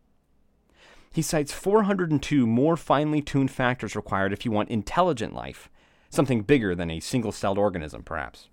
He 1.12 1.22
cites 1.22 1.52
402 1.52 2.46
more 2.46 2.76
finely 2.76 3.22
tuned 3.22 3.50
factors 3.50 3.96
required 3.96 4.32
if 4.32 4.44
you 4.44 4.50
want 4.50 4.70
intelligent 4.70 5.32
life, 5.32 5.68
something 6.10 6.42
bigger 6.42 6.74
than 6.74 6.90
a 6.90 7.00
single 7.00 7.32
celled 7.32 7.58
organism, 7.58 8.02
perhaps 8.02 8.48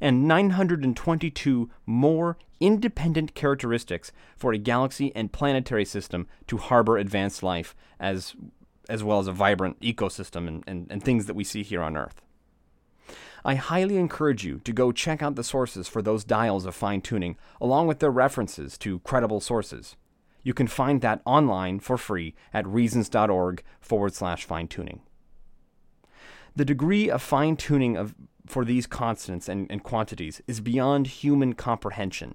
and 0.00 0.26
922 0.26 1.70
more 1.86 2.36
independent 2.60 3.34
characteristics 3.34 4.12
for 4.36 4.52
a 4.52 4.58
galaxy 4.58 5.14
and 5.14 5.32
planetary 5.32 5.84
system 5.84 6.26
to 6.46 6.58
harbor 6.58 6.98
advanced 6.98 7.42
life 7.42 7.74
as 7.98 8.34
as 8.88 9.04
well 9.04 9.20
as 9.20 9.28
a 9.28 9.32
vibrant 9.32 9.78
ecosystem 9.80 10.48
and, 10.48 10.64
and, 10.66 10.86
and 10.90 11.02
things 11.02 11.26
that 11.26 11.34
we 11.34 11.44
see 11.44 11.62
here 11.62 11.80
on 11.80 11.96
Earth. 11.96 12.20
I 13.44 13.54
highly 13.54 13.96
encourage 13.96 14.44
you 14.44 14.58
to 14.64 14.72
go 14.72 14.92
check 14.92 15.22
out 15.22 15.36
the 15.36 15.44
sources 15.44 15.88
for 15.88 16.02
those 16.02 16.24
dials 16.24 16.66
of 16.66 16.74
fine 16.74 17.00
tuning, 17.00 17.36
along 17.60 17.86
with 17.86 18.00
their 18.00 18.10
references 18.10 18.76
to 18.78 18.98
credible 19.00 19.40
sources. 19.40 19.96
You 20.42 20.54
can 20.54 20.66
find 20.66 21.00
that 21.00 21.22
online 21.24 21.80
for 21.80 21.96
free 21.96 22.34
at 22.52 22.66
reasons.org 22.66 23.62
forward 23.80 24.14
slash 24.14 24.44
fine 24.44 24.68
tuning. 24.68 25.00
The 26.56 26.64
degree 26.64 27.08
of 27.10 27.22
fine 27.22 27.56
tuning 27.56 27.96
of 27.96 28.14
for 28.50 28.64
these 28.64 28.86
constants 28.86 29.48
and, 29.48 29.66
and 29.70 29.82
quantities 29.82 30.42
is 30.46 30.60
beyond 30.60 31.06
human 31.06 31.54
comprehension. 31.54 32.34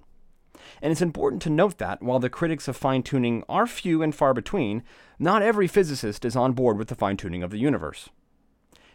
And 0.82 0.90
it's 0.90 1.02
important 1.02 1.42
to 1.42 1.50
note 1.50 1.78
that, 1.78 2.02
while 2.02 2.18
the 2.18 2.30
critics 2.30 2.66
of 2.66 2.76
fine 2.76 3.02
tuning 3.02 3.44
are 3.48 3.66
few 3.66 4.02
and 4.02 4.14
far 4.14 4.34
between, 4.34 4.82
not 5.18 5.42
every 5.42 5.68
physicist 5.68 6.24
is 6.24 6.34
on 6.34 6.52
board 6.52 6.78
with 6.78 6.88
the 6.88 6.94
fine 6.94 7.16
tuning 7.16 7.42
of 7.42 7.50
the 7.50 7.58
universe. 7.58 8.08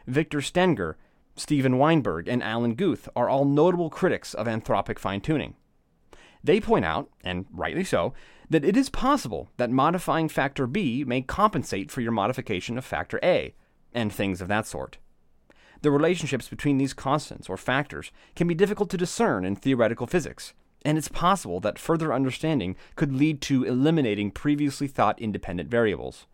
Victor 0.08 0.42
Stenger, 0.42 0.98
Steven 1.36 1.78
Weinberg, 1.78 2.28
and 2.28 2.44
Alan 2.44 2.74
Guth 2.76 3.08
are 3.16 3.30
all 3.30 3.46
notable 3.46 3.90
critics 3.90 4.34
of 4.34 4.48
anthropic 4.48 5.00
fine 5.00 5.22
tuning. 5.22 5.56
They 6.44 6.60
point 6.60 6.86
out, 6.86 7.10
and 7.24 7.46
rightly 7.52 7.84
so, 7.84 8.14
that 8.50 8.66
it 8.66 8.76
is 8.76 8.90
possible 8.90 9.50
that 9.58 9.70
modifying 9.70 10.28
factor 10.28 10.68
B 10.68 11.04
may 11.06 11.22
compensate 11.22 11.92
for 11.92 12.02
your 12.02 12.12
modification 12.12 12.78
of 12.78 12.84
factor 12.84 13.20
A, 13.24 13.54
and 13.94 14.12
things 14.12 14.42
of 14.42 14.48
that 14.48 14.66
sort. 14.66 14.98
The 15.82 15.92
relationships 15.92 16.48
between 16.48 16.78
these 16.78 16.94
constants 16.94 17.50
or 17.50 17.58
factors 17.58 18.12
can 18.36 18.48
be 18.48 18.54
difficult 18.54 18.90
to 18.92 18.98
discern 18.98 19.46
in 19.46 19.56
theoretical 19.56 20.06
physics, 20.06 20.54
and 20.86 20.98
it's 20.98 21.08
possible 21.08 21.60
that 21.62 21.80
further 21.80 22.14
understanding 22.14 22.76
could 22.96 23.14
lead 23.14 23.42
to 23.42 23.64
eliminating 23.64 24.32
previously 24.32 24.88
thought 24.88 25.20
independent 25.20 25.70
variables. 25.70 26.28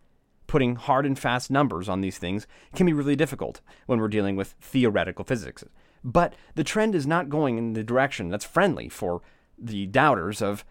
Putting 0.46 0.76
hard 0.76 1.06
and 1.06 1.18
fast 1.18 1.50
numbers 1.50 1.88
on 1.88 2.00
these 2.00 2.18
things 2.18 2.46
can 2.74 2.86
be 2.86 2.92
really 2.92 3.16
difficult 3.16 3.60
when 3.86 4.00
we're 4.00 4.08
dealing 4.08 4.36
with 4.36 4.54
theoretical 4.60 5.24
physics. 5.24 5.64
But 6.04 6.34
the 6.54 6.64
trend 6.64 6.94
is 6.94 7.06
not 7.06 7.28
going 7.28 7.58
in 7.58 7.72
the 7.72 7.82
direction 7.82 8.28
that's 8.28 8.44
friendly 8.44 8.88
for 8.88 9.22
the 9.58 9.86
doubters 9.86 10.40
of 10.40 10.64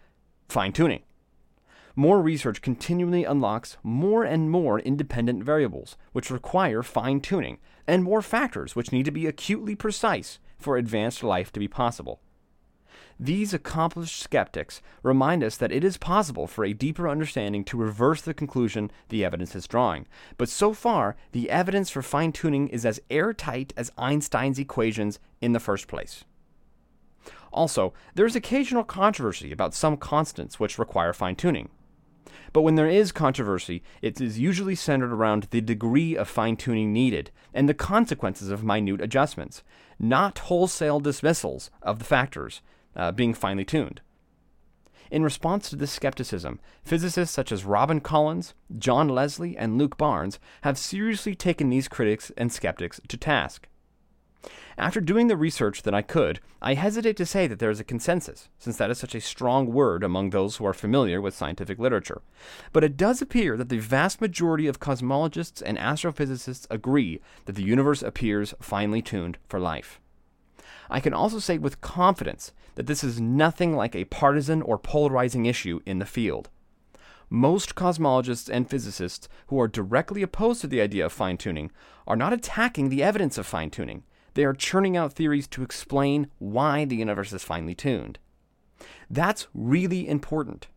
fine 0.48 0.72
tuning. 0.72 1.02
More 1.94 2.22
research 2.22 2.62
continually 2.62 3.24
unlocks 3.24 3.76
more 3.82 4.22
and 4.22 4.50
more 4.50 4.78
independent 4.78 5.42
variables, 5.42 5.96
which 6.12 6.30
require 6.30 6.82
fine 6.82 7.20
tuning, 7.20 7.58
and 7.88 8.04
more 8.04 8.22
factors 8.22 8.76
which 8.76 8.92
need 8.92 9.06
to 9.06 9.10
be 9.10 9.26
acutely 9.26 9.74
precise 9.74 10.38
for 10.58 10.76
advanced 10.76 11.24
life 11.24 11.50
to 11.52 11.58
be 11.58 11.66
possible. 11.66 12.20
These 13.18 13.52
accomplished 13.52 14.22
skeptics 14.22 14.80
remind 15.02 15.42
us 15.42 15.56
that 15.56 15.72
it 15.72 15.82
is 15.82 15.96
possible 15.96 16.46
for 16.46 16.64
a 16.64 16.72
deeper 16.72 17.08
understanding 17.08 17.64
to 17.64 17.76
reverse 17.76 18.22
the 18.22 18.34
conclusion 18.34 18.92
the 19.08 19.24
evidence 19.24 19.56
is 19.56 19.66
drawing. 19.66 20.06
But 20.36 20.48
so 20.48 20.72
far, 20.72 21.16
the 21.32 21.50
evidence 21.50 21.90
for 21.90 22.02
fine 22.02 22.30
tuning 22.30 22.68
is 22.68 22.86
as 22.86 23.00
airtight 23.10 23.72
as 23.76 23.90
Einstein's 23.98 24.60
equations 24.60 25.18
in 25.40 25.52
the 25.52 25.58
first 25.58 25.88
place. 25.88 26.24
Also, 27.52 27.92
there 28.14 28.26
is 28.26 28.36
occasional 28.36 28.84
controversy 28.84 29.50
about 29.50 29.74
some 29.74 29.96
constants 29.96 30.60
which 30.60 30.78
require 30.78 31.12
fine 31.12 31.34
tuning. 31.34 31.70
But 32.52 32.62
when 32.62 32.74
there 32.74 32.88
is 32.88 33.12
controversy, 33.12 33.82
it 34.02 34.20
is 34.20 34.38
usually 34.38 34.74
centered 34.74 35.12
around 35.12 35.48
the 35.50 35.60
degree 35.60 36.16
of 36.16 36.28
fine 36.28 36.56
tuning 36.56 36.92
needed 36.92 37.30
and 37.54 37.68
the 37.68 37.74
consequences 37.74 38.50
of 38.50 38.64
minute 38.64 39.00
adjustments, 39.00 39.62
not 39.98 40.38
wholesale 40.38 41.00
dismissals 41.00 41.70
of 41.82 41.98
the 41.98 42.04
factors 42.04 42.60
uh, 42.96 43.12
being 43.12 43.34
finely 43.34 43.64
tuned. 43.64 44.00
In 45.10 45.22
response 45.22 45.70
to 45.70 45.76
this 45.76 45.92
skepticism, 45.92 46.60
physicists 46.82 47.34
such 47.34 47.50
as 47.50 47.64
Robin 47.64 48.00
Collins, 48.00 48.54
John 48.76 49.08
Leslie, 49.08 49.56
and 49.56 49.78
Luke 49.78 49.96
Barnes 49.96 50.38
have 50.62 50.76
seriously 50.76 51.34
taken 51.34 51.70
these 51.70 51.88
critics 51.88 52.30
and 52.36 52.52
skeptics 52.52 53.00
to 53.08 53.16
task. 53.16 53.68
After 54.78 55.00
doing 55.00 55.26
the 55.26 55.36
research 55.36 55.82
that 55.82 55.94
I 55.94 56.02
could, 56.02 56.38
I 56.62 56.74
hesitate 56.74 57.16
to 57.16 57.26
say 57.26 57.48
that 57.48 57.58
there 57.58 57.70
is 57.70 57.80
a 57.80 57.84
consensus, 57.84 58.48
since 58.58 58.76
that 58.76 58.90
is 58.90 58.98
such 58.98 59.16
a 59.16 59.20
strong 59.20 59.72
word 59.72 60.04
among 60.04 60.30
those 60.30 60.56
who 60.56 60.66
are 60.66 60.72
familiar 60.72 61.20
with 61.20 61.34
scientific 61.34 61.80
literature. 61.80 62.22
But 62.72 62.84
it 62.84 62.96
does 62.96 63.20
appear 63.20 63.56
that 63.56 63.68
the 63.68 63.78
vast 63.78 64.20
majority 64.20 64.68
of 64.68 64.78
cosmologists 64.78 65.60
and 65.66 65.76
astrophysicists 65.76 66.68
agree 66.70 67.20
that 67.46 67.56
the 67.56 67.64
universe 67.64 68.02
appears 68.02 68.54
finely 68.60 69.02
tuned 69.02 69.38
for 69.48 69.58
life. 69.58 70.00
I 70.88 71.00
can 71.00 71.12
also 71.12 71.40
say 71.40 71.58
with 71.58 71.80
confidence 71.80 72.52
that 72.76 72.86
this 72.86 73.02
is 73.02 73.20
nothing 73.20 73.74
like 73.74 73.96
a 73.96 74.04
partisan 74.04 74.62
or 74.62 74.78
polarizing 74.78 75.46
issue 75.46 75.80
in 75.84 75.98
the 75.98 76.06
field. 76.06 76.48
Most 77.30 77.74
cosmologists 77.74 78.48
and 78.48 78.70
physicists 78.70 79.28
who 79.48 79.60
are 79.60 79.68
directly 79.68 80.22
opposed 80.22 80.60
to 80.60 80.66
the 80.66 80.80
idea 80.80 81.04
of 81.04 81.12
fine 81.12 81.36
tuning 81.36 81.72
are 82.06 82.16
not 82.16 82.32
attacking 82.32 82.88
the 82.88 83.02
evidence 83.02 83.36
of 83.36 83.46
fine 83.46 83.70
tuning 83.70 84.04
they 84.38 84.44
are 84.44 84.54
churning 84.54 84.96
out 84.96 85.12
theories 85.12 85.48
to 85.48 85.64
explain 85.64 86.28
why 86.38 86.84
the 86.84 86.94
universe 86.94 87.32
is 87.32 87.42
finely 87.42 87.74
tuned. 87.74 88.20
That's 89.10 89.48
really 89.52 90.06
important. 90.06 90.68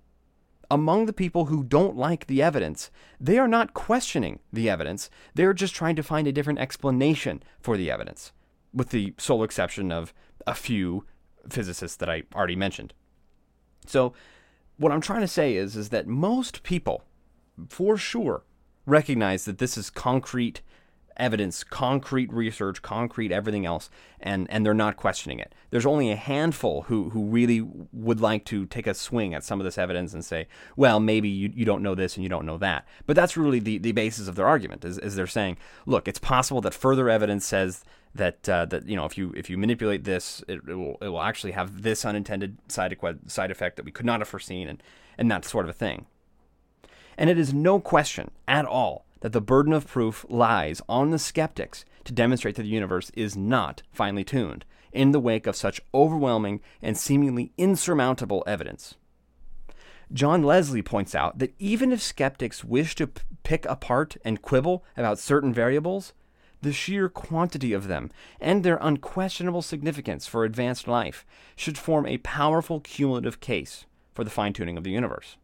Among 0.72 1.06
the 1.06 1.14
people 1.14 1.46
who 1.46 1.64
don't 1.64 1.96
like 1.96 2.26
the 2.26 2.42
evidence, 2.42 2.90
they 3.20 3.38
are 3.38 3.48
not 3.48 3.76
questioning 3.76 4.40
the 4.52 4.68
evidence, 4.68 5.12
they're 5.36 5.54
just 5.54 5.76
trying 5.76 5.96
to 5.96 6.02
find 6.02 6.26
a 6.26 6.32
different 6.32 6.58
explanation 6.58 7.44
for 7.60 7.78
the 7.78 7.92
evidence, 7.92 8.32
with 8.74 8.90
the 8.90 9.14
sole 9.20 9.44
exception 9.44 9.92
of 9.92 10.12
a 10.48 10.56
few 10.56 11.06
physicists 11.48 11.98
that 11.98 12.10
I 12.10 12.24
already 12.34 12.56
mentioned. 12.56 12.96
So, 13.86 14.14
what 14.78 14.92
I'm 14.92 15.02
trying 15.02 15.22
to 15.22 15.28
say 15.28 15.54
is, 15.54 15.76
is 15.76 15.90
that 15.90 16.08
most 16.08 16.64
people, 16.64 17.04
for 17.70 17.96
sure, 17.96 18.42
recognize 18.88 19.46
that 19.46 19.60
this 19.60 19.78
is 19.78 19.92
concrete 19.92 20.64
evidence, 21.18 21.64
concrete 21.64 22.32
research, 22.32 22.82
concrete 22.82 23.32
everything 23.32 23.66
else, 23.66 23.90
and, 24.20 24.50
and 24.50 24.66
they're 24.66 24.74
not 24.74 24.98
questioning 24.98 25.40
it. 25.40 25.54
There's 25.70 25.86
only 25.86 26.12
a 26.12 26.16
handful 26.16 26.84
who, 26.84 27.10
who 27.10 27.26
really 27.26 27.62
would 27.92 28.20
like 28.20 28.46
to 28.46 28.66
take 28.66 28.88
a 28.88 28.94
swing 28.94 29.34
at 29.34 29.44
some 29.44 29.60
of 29.60 29.66
this 29.66 29.78
evidence 29.78 30.14
and 30.14 30.24
say, 30.24 30.48
well, 30.76 31.00
maybe 31.00 31.30
you, 31.30 31.52
you 31.54 31.66
don't 31.66 31.84
know 31.84 31.96
this 31.96 32.16
and 32.16 32.24
you 32.24 32.30
don't 32.30 32.46
know 32.46 32.58
that. 32.58 32.88
But 33.06 33.16
that's 33.16 33.38
really 33.38 33.60
the, 33.60 33.78
the 33.78 33.92
basis 33.92 34.28
of 34.28 34.36
their 34.36 34.48
argument, 34.48 34.86
is, 34.86 34.98
is 34.98 35.16
they're 35.16 35.28
saying, 35.28 35.58
look, 35.86 36.08
it's 36.08 36.20
possible 36.20 36.62
that 36.62 36.74
further 36.74 37.10
evidence 37.10 37.46
says 37.46 37.84
that 38.14 38.50
uh, 38.50 38.66
that 38.66 38.88
you 38.88 38.96
know 38.96 39.06
if 39.06 39.18
you 39.18 39.34
if 39.38 39.50
you 39.50 39.58
manipulate 39.58 40.04
this, 40.04 40.44
it, 40.48 40.60
it, 40.68 40.76
will 40.76 40.98
it 41.02 41.08
will 41.08 41.22
actually 41.22 41.54
have 41.54 41.82
this 41.82 42.04
unintended 42.04 42.58
side 42.68 42.96
side 43.28 43.52
effect 43.52 43.78
that 43.78 43.86
we 43.86 43.92
could 43.92 44.06
not 44.06 44.20
have 44.20 44.28
foreseen, 44.28 44.68
and 44.68 44.84
and 45.18 45.32
that 45.32 45.46
sort 45.46 45.66
of 45.66 45.70
a 45.70 45.74
thing. 45.74 46.06
And 47.18 47.30
it 47.30 47.38
is 47.38 47.54
no 47.54 47.80
question 47.80 48.32
at 48.48 48.66
all 48.66 49.06
that 49.22 49.32
the 49.32 49.42
burden 49.42 49.74
of 49.74 49.88
proof 49.88 50.26
lies 50.30 50.82
on 50.90 51.10
the 51.12 51.20
skeptics 51.20 51.86
to 52.04 52.14
demonstrate 52.14 52.56
that 52.56 52.64
the 52.64 52.68
universe 52.68 53.12
is 53.16 53.38
not 53.38 53.82
finely 53.92 54.24
tuned 54.24 54.66
in 54.92 55.12
the 55.12 55.20
wake 55.20 55.48
of 55.48 55.56
such 55.56 55.82
overwhelming 55.94 56.60
and 56.82 56.98
seemingly 56.98 57.52
insurmountable 57.58 58.44
evidence. 58.46 58.96
John 60.14 60.44
Leslie 60.44 60.82
points 60.82 61.16
out 61.16 61.40
that 61.40 61.54
even 61.58 61.94
if 61.94 62.02
skeptics 62.02 62.66
wish 62.66 62.96
to 62.96 63.08
p- 63.08 63.22
pick 63.44 63.66
apart 63.66 64.18
and 64.26 64.42
quibble 64.42 64.84
about 64.98 65.20
certain 65.20 65.54
variables, 65.54 66.12
the 66.62 66.74
sheer 66.74 67.08
quantity 67.08 67.72
of 67.72 67.88
them 67.88 68.12
and 68.40 68.64
their 68.64 68.78
unquestionable 68.82 69.62
significance 69.62 70.28
for 70.28 70.44
advanced 70.44 70.88
life 70.88 71.26
should 71.56 71.78
form 71.78 72.06
a 72.06 72.18
powerful 72.20 72.82
cumulative 72.82 73.40
case 73.40 73.86
for 74.14 74.24
the 74.24 74.30
fine 74.30 74.52
tuning 74.52 74.78
of 74.78 74.84
the 74.84 74.92
universe. 74.92 75.38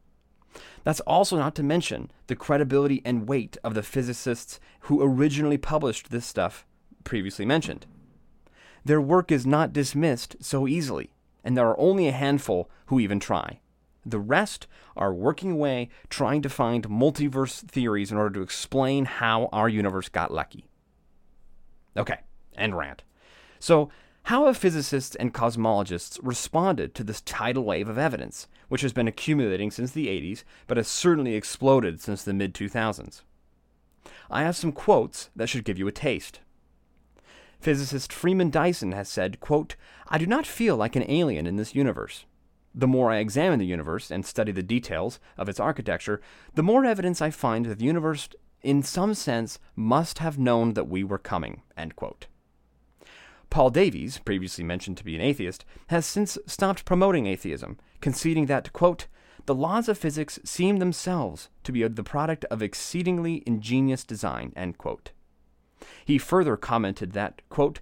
That's 0.83 0.99
also 1.01 1.37
not 1.37 1.55
to 1.55 1.63
mention 1.63 2.11
the 2.27 2.35
credibility 2.35 3.01
and 3.05 3.27
weight 3.27 3.57
of 3.63 3.73
the 3.73 3.83
physicists 3.83 4.59
who 4.81 5.01
originally 5.01 5.57
published 5.57 6.09
this 6.09 6.25
stuff 6.25 6.65
previously 7.03 7.45
mentioned. 7.45 7.85
Their 8.85 9.01
work 9.01 9.31
is 9.31 9.45
not 9.45 9.73
dismissed 9.73 10.37
so 10.39 10.67
easily, 10.67 11.11
and 11.43 11.57
there 11.57 11.67
are 11.67 11.79
only 11.79 12.07
a 12.07 12.13
handful 12.13 12.69
who 12.87 12.99
even 12.99 13.19
try. 13.19 13.59
The 14.05 14.19
rest 14.19 14.67
are 14.95 15.13
working 15.13 15.51
away 15.51 15.89
trying 16.09 16.41
to 16.43 16.49
find 16.49 16.87
multiverse 16.87 17.67
theories 17.67 18.11
in 18.11 18.17
order 18.17 18.35
to 18.35 18.41
explain 18.41 19.05
how 19.05 19.49
our 19.51 19.67
universe 19.67 20.07
got 20.07 20.33
lucky. 20.33 20.69
Okay, 21.97 22.19
end 22.55 22.77
rant. 22.77 23.03
So, 23.59 23.89
how 24.23 24.45
have 24.45 24.57
physicists 24.57 25.15
and 25.15 25.33
cosmologists 25.33 26.19
responded 26.21 26.93
to 26.95 27.03
this 27.03 27.21
tidal 27.21 27.63
wave 27.63 27.87
of 27.87 27.97
evidence, 27.97 28.47
which 28.67 28.81
has 28.81 28.93
been 28.93 29.07
accumulating 29.07 29.71
since 29.71 29.91
the 29.91 30.07
80s, 30.07 30.43
but 30.67 30.77
has 30.77 30.87
certainly 30.87 31.35
exploded 31.35 32.01
since 32.01 32.23
the 32.23 32.33
mid 32.33 32.53
2000s? 32.53 33.21
I 34.29 34.43
have 34.43 34.55
some 34.55 34.71
quotes 34.71 35.29
that 35.35 35.47
should 35.47 35.63
give 35.65 35.77
you 35.77 35.87
a 35.87 35.91
taste. 35.91 36.39
Physicist 37.59 38.13
Freeman 38.13 38.49
Dyson 38.49 38.91
has 38.91 39.09
said, 39.09 39.39
quote, 39.39 39.75
I 40.07 40.17
do 40.17 40.27
not 40.27 40.45
feel 40.45 40.75
like 40.75 40.95
an 40.95 41.09
alien 41.09 41.47
in 41.47 41.55
this 41.55 41.73
universe. 41.73 42.25
The 42.75 42.87
more 42.87 43.09
I 43.09 43.17
examine 43.17 43.57
the 43.57 43.65
universe 43.65 44.11
and 44.11 44.25
study 44.25 44.51
the 44.51 44.61
details 44.61 45.19
of 45.37 45.49
its 45.49 45.59
architecture, 45.59 46.21
the 46.53 46.61
more 46.61 46.85
evidence 46.85 47.21
I 47.21 47.31
find 47.31 47.65
that 47.65 47.79
the 47.79 47.85
universe 47.85 48.29
in 48.61 48.83
some 48.83 49.13
sense, 49.13 49.59
must 49.75 50.19
have 50.19 50.37
known 50.37 50.73
that 50.73 50.89
we 50.89 51.03
were 51.03 51.17
coming. 51.17 51.61
Paul 53.49 53.69
Davies, 53.69 54.17
previously 54.19 54.63
mentioned 54.63 54.97
to 54.97 55.05
be 55.05 55.15
an 55.15 55.21
atheist, 55.21 55.63
has 55.87 56.05
since 56.05 56.37
stopped 56.45 56.83
promoting 56.83 57.27
atheism, 57.27 57.77
conceding 58.01 58.45
that, 58.47 58.73
quote, 58.73 59.07
the 59.45 59.55
laws 59.55 59.87
of 59.87 59.97
physics 59.97 60.39
seem 60.43 60.77
themselves 60.77 61.49
to 61.63 61.71
be 61.71 61.87
the 61.87 62.03
product 62.03 62.45
of 62.45 62.61
exceedingly 62.61 63.43
ingenious 63.45 64.03
design, 64.03 64.51
end 64.55 64.77
quote. 64.77 65.11
He 66.03 66.17
further 66.17 66.57
commented 66.57 67.13
that, 67.13 67.41
quote, 67.49 67.79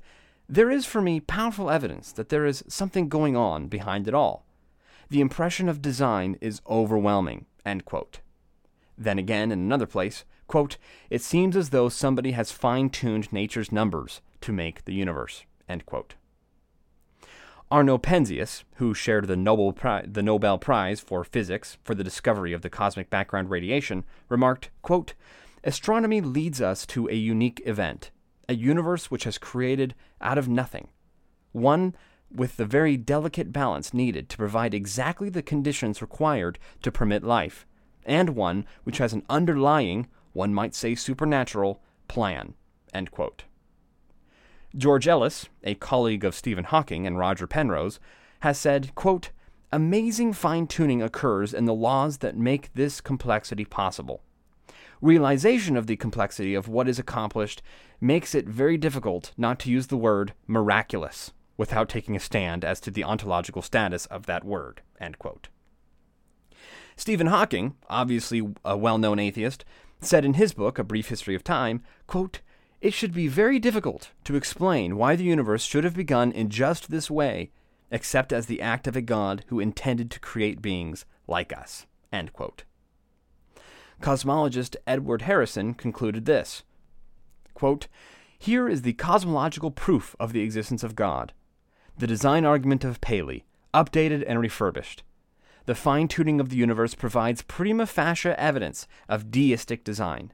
there 0.47 0.69
is 0.69 0.86
for 0.86 1.01
me 1.01 1.19
powerful 1.19 1.71
evidence 1.71 2.12
that 2.12 2.30
there 2.30 2.45
is 2.45 2.63
something 2.67 3.10
going 3.10 3.36
on 3.36 3.67
behind 3.67 4.08
it 4.08 4.13
all. 4.13 4.45
The 5.10 5.21
impression 5.21 5.67
of 5.67 5.82
design 5.82 6.38
is 6.39 6.62
overwhelming. 6.69 7.45
End 7.65 7.84
quote. 7.84 8.19
Then 8.95 9.17
again, 9.17 9.51
in 9.51 9.60
another 9.60 9.88
place, 9.88 10.23
Quote, 10.47 10.78
it 11.10 11.21
seems 11.21 11.56
as 11.56 11.69
though 11.71 11.89
somebody 11.89 12.32
has 12.32 12.51
fine 12.51 12.89
tuned 12.89 13.32
nature's 13.34 13.71
numbers 13.71 14.21
to 14.41 14.54
make 14.54 14.86
the 14.86 14.93
universe. 14.93 15.43
End 15.67 15.86
quote. 15.86 16.15
Arno 17.76 17.98
Penzias, 17.98 18.64
who 18.76 18.94
shared 18.94 19.28
the 19.28 19.36
Nobel, 19.36 19.74
Pri- 19.74 20.06
the 20.08 20.24
Nobel 20.24 20.58
Prize 20.58 21.02
for 21.02 21.26
Physics 21.26 21.78
for 21.84 21.94
the 21.94 22.06
discovery 22.06 22.54
of 22.54 22.62
the 22.62 22.70
cosmic 22.70 23.10
background 23.10 23.50
radiation, 23.50 24.06
remarked, 24.30 24.70
quote, 24.82 25.14
Astronomy 25.62 26.22
leads 26.22 26.62
us 26.62 26.86
to 26.86 27.10
a 27.10 27.16
unique 27.16 27.62
event, 27.66 28.12
a 28.48 28.56
universe 28.56 29.12
which 29.12 29.26
has 29.26 29.38
created 29.38 29.94
out 30.22 30.38
of 30.38 30.48
nothing, 30.48 30.88
one 31.52 31.94
with 32.34 32.56
the 32.56 32.64
very 32.64 32.96
delicate 32.96 33.52
balance 33.52 33.94
needed 33.94 34.30
to 34.30 34.38
provide 34.38 34.74
exactly 34.74 35.28
the 35.28 35.44
conditions 35.44 36.02
required 36.02 36.58
to 36.82 36.94
permit 36.94 37.26
life, 37.26 37.66
and 38.06 38.38
one 38.38 38.66
which 38.86 39.00
has 39.00 39.12
an 39.12 39.26
underlying, 39.30 40.08
one 40.32 40.54
might 40.54 40.74
say 40.74 40.96
supernatural, 40.96 41.82
plan. 42.08 42.54
George 44.78 45.08
Ellis, 45.08 45.48
a 45.64 45.76
colleague 45.76 46.26
of 46.26 46.36
Stephen 46.36 46.66
Hawking 46.66 47.08
and 47.08 47.18
Roger 47.18 47.48
Penrose, 47.48 48.00
has 48.42 48.58
said, 48.58 48.94
quote, 48.96 49.32
Amazing 49.72 50.34
fine 50.34 50.68
tuning 50.68 51.02
occurs 51.02 51.54
in 51.54 51.66
the 51.66 51.74
laws 51.74 52.18
that 52.20 52.38
make 52.38 52.74
this 52.74 53.02
complexity 53.02 53.66
possible. 53.66 54.22
Realization 55.02 55.76
of 55.76 55.88
the 55.88 55.96
complexity 55.96 56.54
of 56.54 56.68
what 56.68 56.88
is 56.88 57.00
accomplished 57.00 57.62
makes 58.00 58.36
it 58.36 58.48
very 58.48 58.78
difficult 58.78 59.32
not 59.38 59.60
to 59.60 59.72
use 59.72 59.88
the 59.88 59.98
word 59.98 60.34
miraculous 60.48 61.32
without 61.58 61.90
taking 61.90 62.16
a 62.16 62.20
stand 62.20 62.64
as 62.64 62.80
to 62.82 62.92
the 62.92 63.04
ontological 63.04 63.62
status 63.62 64.06
of 64.08 64.26
that 64.26 64.44
word. 64.44 64.82
Stephen 66.96 67.28
Hawking, 67.28 67.76
obviously 67.90 68.42
a 68.64 68.78
well 68.78 68.98
known 68.98 69.20
atheist, 69.20 69.66
said 70.02 70.26
in 70.26 70.36
his 70.36 70.54
book, 70.54 70.78
A 70.78 70.84
Brief 70.84 71.10
History 71.10 71.36
of 71.36 71.44
Time, 71.44 71.84
quote, 72.08 72.42
It 72.86 72.93
should 72.93 73.13
be 73.13 73.28
very 73.28 73.58
difficult 73.58 74.12
to 74.26 74.36
explain 74.36 74.95
why 74.95 75.15
the 75.15 75.24
universe 75.24 75.63
should 75.63 75.84
have 75.86 75.95
begun 75.95 76.32
in 76.32 76.52
just 76.52 76.91
this 76.91 77.10
way, 77.10 77.50
except 77.89 78.32
as 78.32 78.45
the 78.45 78.62
act 78.62 78.86
of 78.86 78.95
a 78.95 79.02
God 79.02 79.43
who 79.48 79.60
intended 79.60 80.12
to 80.12 80.19
create 80.19 80.62
beings 80.62 81.04
like 81.26 81.52
us. 81.52 81.88
Cosmologist 84.04 84.76
Edward 84.86 85.24
Harrison 85.24 85.74
concluded 85.74 86.26
this 86.26 86.62
quote, 87.56 87.88
Here 88.38 88.69
is 88.69 88.84
the 88.84 88.93
cosmological 88.93 89.71
proof 89.71 90.15
of 90.19 90.32
the 90.32 90.41
existence 90.41 90.84
of 90.84 90.95
God, 90.95 91.34
the 91.98 92.06
design 92.06 92.45
argument 92.45 92.84
of 92.84 93.02
Paley, 93.02 93.45
updated 93.74 94.24
and 94.28 94.39
refurbished 94.39 95.02
the 95.65 95.74
fine 95.74 96.08
tuning 96.08 96.39
of 96.39 96.50
the 96.50 96.58
universe 96.58 96.93
provides 96.93 97.41
prima 97.41 97.88
facie 97.88 98.30
evidence 98.38 98.88
of 99.10 99.32
deistic 99.32 99.84
design. 99.84 100.32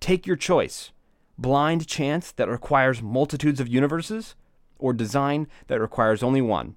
Take 0.00 0.26
your 0.26 0.34
choice 0.34 0.90
blind 1.40 1.86
chance 1.86 2.32
that 2.32 2.48
requires 2.48 3.02
multitudes 3.02 3.60
of 3.60 3.68
universes, 3.68 4.34
or 4.78 4.92
design 4.92 5.46
that 5.66 5.80
requires 5.80 6.22
only 6.22 6.40
one. 6.40 6.76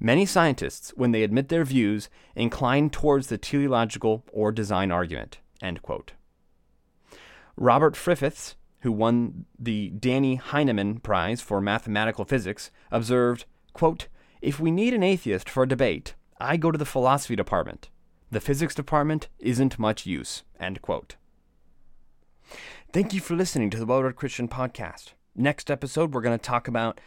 Many 0.00 0.26
scientists, 0.26 0.92
when 0.96 1.12
they 1.12 1.22
admit 1.22 1.48
their 1.48 1.64
views, 1.64 2.08
incline 2.34 2.90
towards 2.90 3.28
the 3.28 3.38
teleological 3.38 4.24
or 4.32 4.52
design 4.52 4.90
argument. 4.90 5.38
Robert 7.56 7.96
Griffiths, 7.96 8.56
who 8.80 8.92
won 8.92 9.46
the 9.58 9.90
Dannie 9.90 10.36
Heineman 10.36 11.00
Prize 11.00 11.40
for 11.40 11.60
Mathematical 11.60 12.24
Physics, 12.24 12.70
observed, 12.90 13.44
quote, 13.72 14.08
If 14.42 14.60
we 14.60 14.70
need 14.70 14.92
an 14.92 15.02
atheist 15.02 15.48
for 15.48 15.62
a 15.62 15.68
debate, 15.68 16.14
I 16.38 16.56
go 16.56 16.70
to 16.70 16.78
the 16.78 16.84
philosophy 16.84 17.36
department. 17.36 17.88
The 18.30 18.40
physics 18.40 18.74
department 18.74 19.28
isn't 19.38 19.78
much 19.78 20.06
use. 20.06 20.42
End 20.58 20.82
quote. 20.82 21.16
Thank 22.94 23.12
you 23.12 23.18
for 23.18 23.34
listening 23.34 23.70
to 23.70 23.76
the 23.76 23.86
Well 23.86 24.04
Read 24.04 24.14
Christian 24.14 24.46
podcast. 24.46 25.14
Next 25.34 25.68
episode, 25.68 26.14
we're 26.14 26.20
going 26.20 26.38
to 26.38 26.44
talk 26.46 26.68
about 26.68 27.00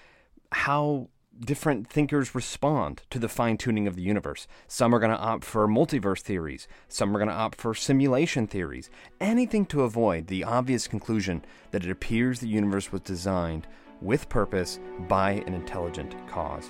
how 0.51 1.07
different 1.39 1.87
thinkers 1.89 2.35
respond 2.35 3.03
to 3.09 3.19
the 3.19 3.29
fine 3.29 3.55
tuning 3.55 3.87
of 3.87 3.95
the 3.95 4.01
universe. 4.01 4.47
Some 4.67 4.93
are 4.93 4.99
going 4.99 5.13
to 5.13 5.17
opt 5.17 5.45
for 5.45 5.65
multiverse 5.65 6.19
theories, 6.19 6.67
some 6.89 7.15
are 7.15 7.19
going 7.19 7.29
to 7.29 7.33
opt 7.33 7.61
for 7.61 7.73
simulation 7.73 8.47
theories, 8.47 8.89
anything 9.21 9.65
to 9.67 9.83
avoid 9.83 10.27
the 10.27 10.43
obvious 10.43 10.89
conclusion 10.89 11.45
that 11.71 11.85
it 11.85 11.89
appears 11.89 12.41
the 12.41 12.49
universe 12.49 12.91
was 12.91 12.99
designed 12.99 13.65
with 14.01 14.27
purpose 14.27 14.81
by 15.07 15.41
an 15.47 15.53
intelligent 15.53 16.15
cause. 16.27 16.69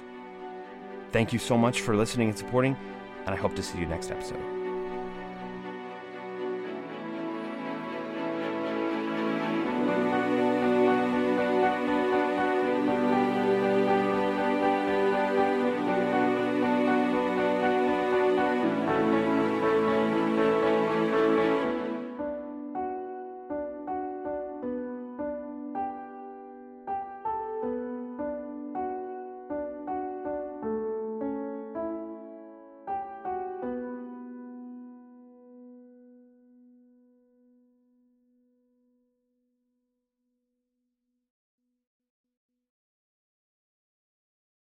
Thank 1.12 1.34
you 1.34 1.40
so 1.40 1.58
much 1.58 1.82
for 1.82 1.96
listening 1.96 2.30
and 2.30 2.38
supporting, 2.38 2.78
and 3.26 3.30
I 3.34 3.36
hope 3.36 3.56
to 3.56 3.64
see 3.64 3.80
you 3.80 3.88
next 3.88 4.12
episode. 4.12 4.57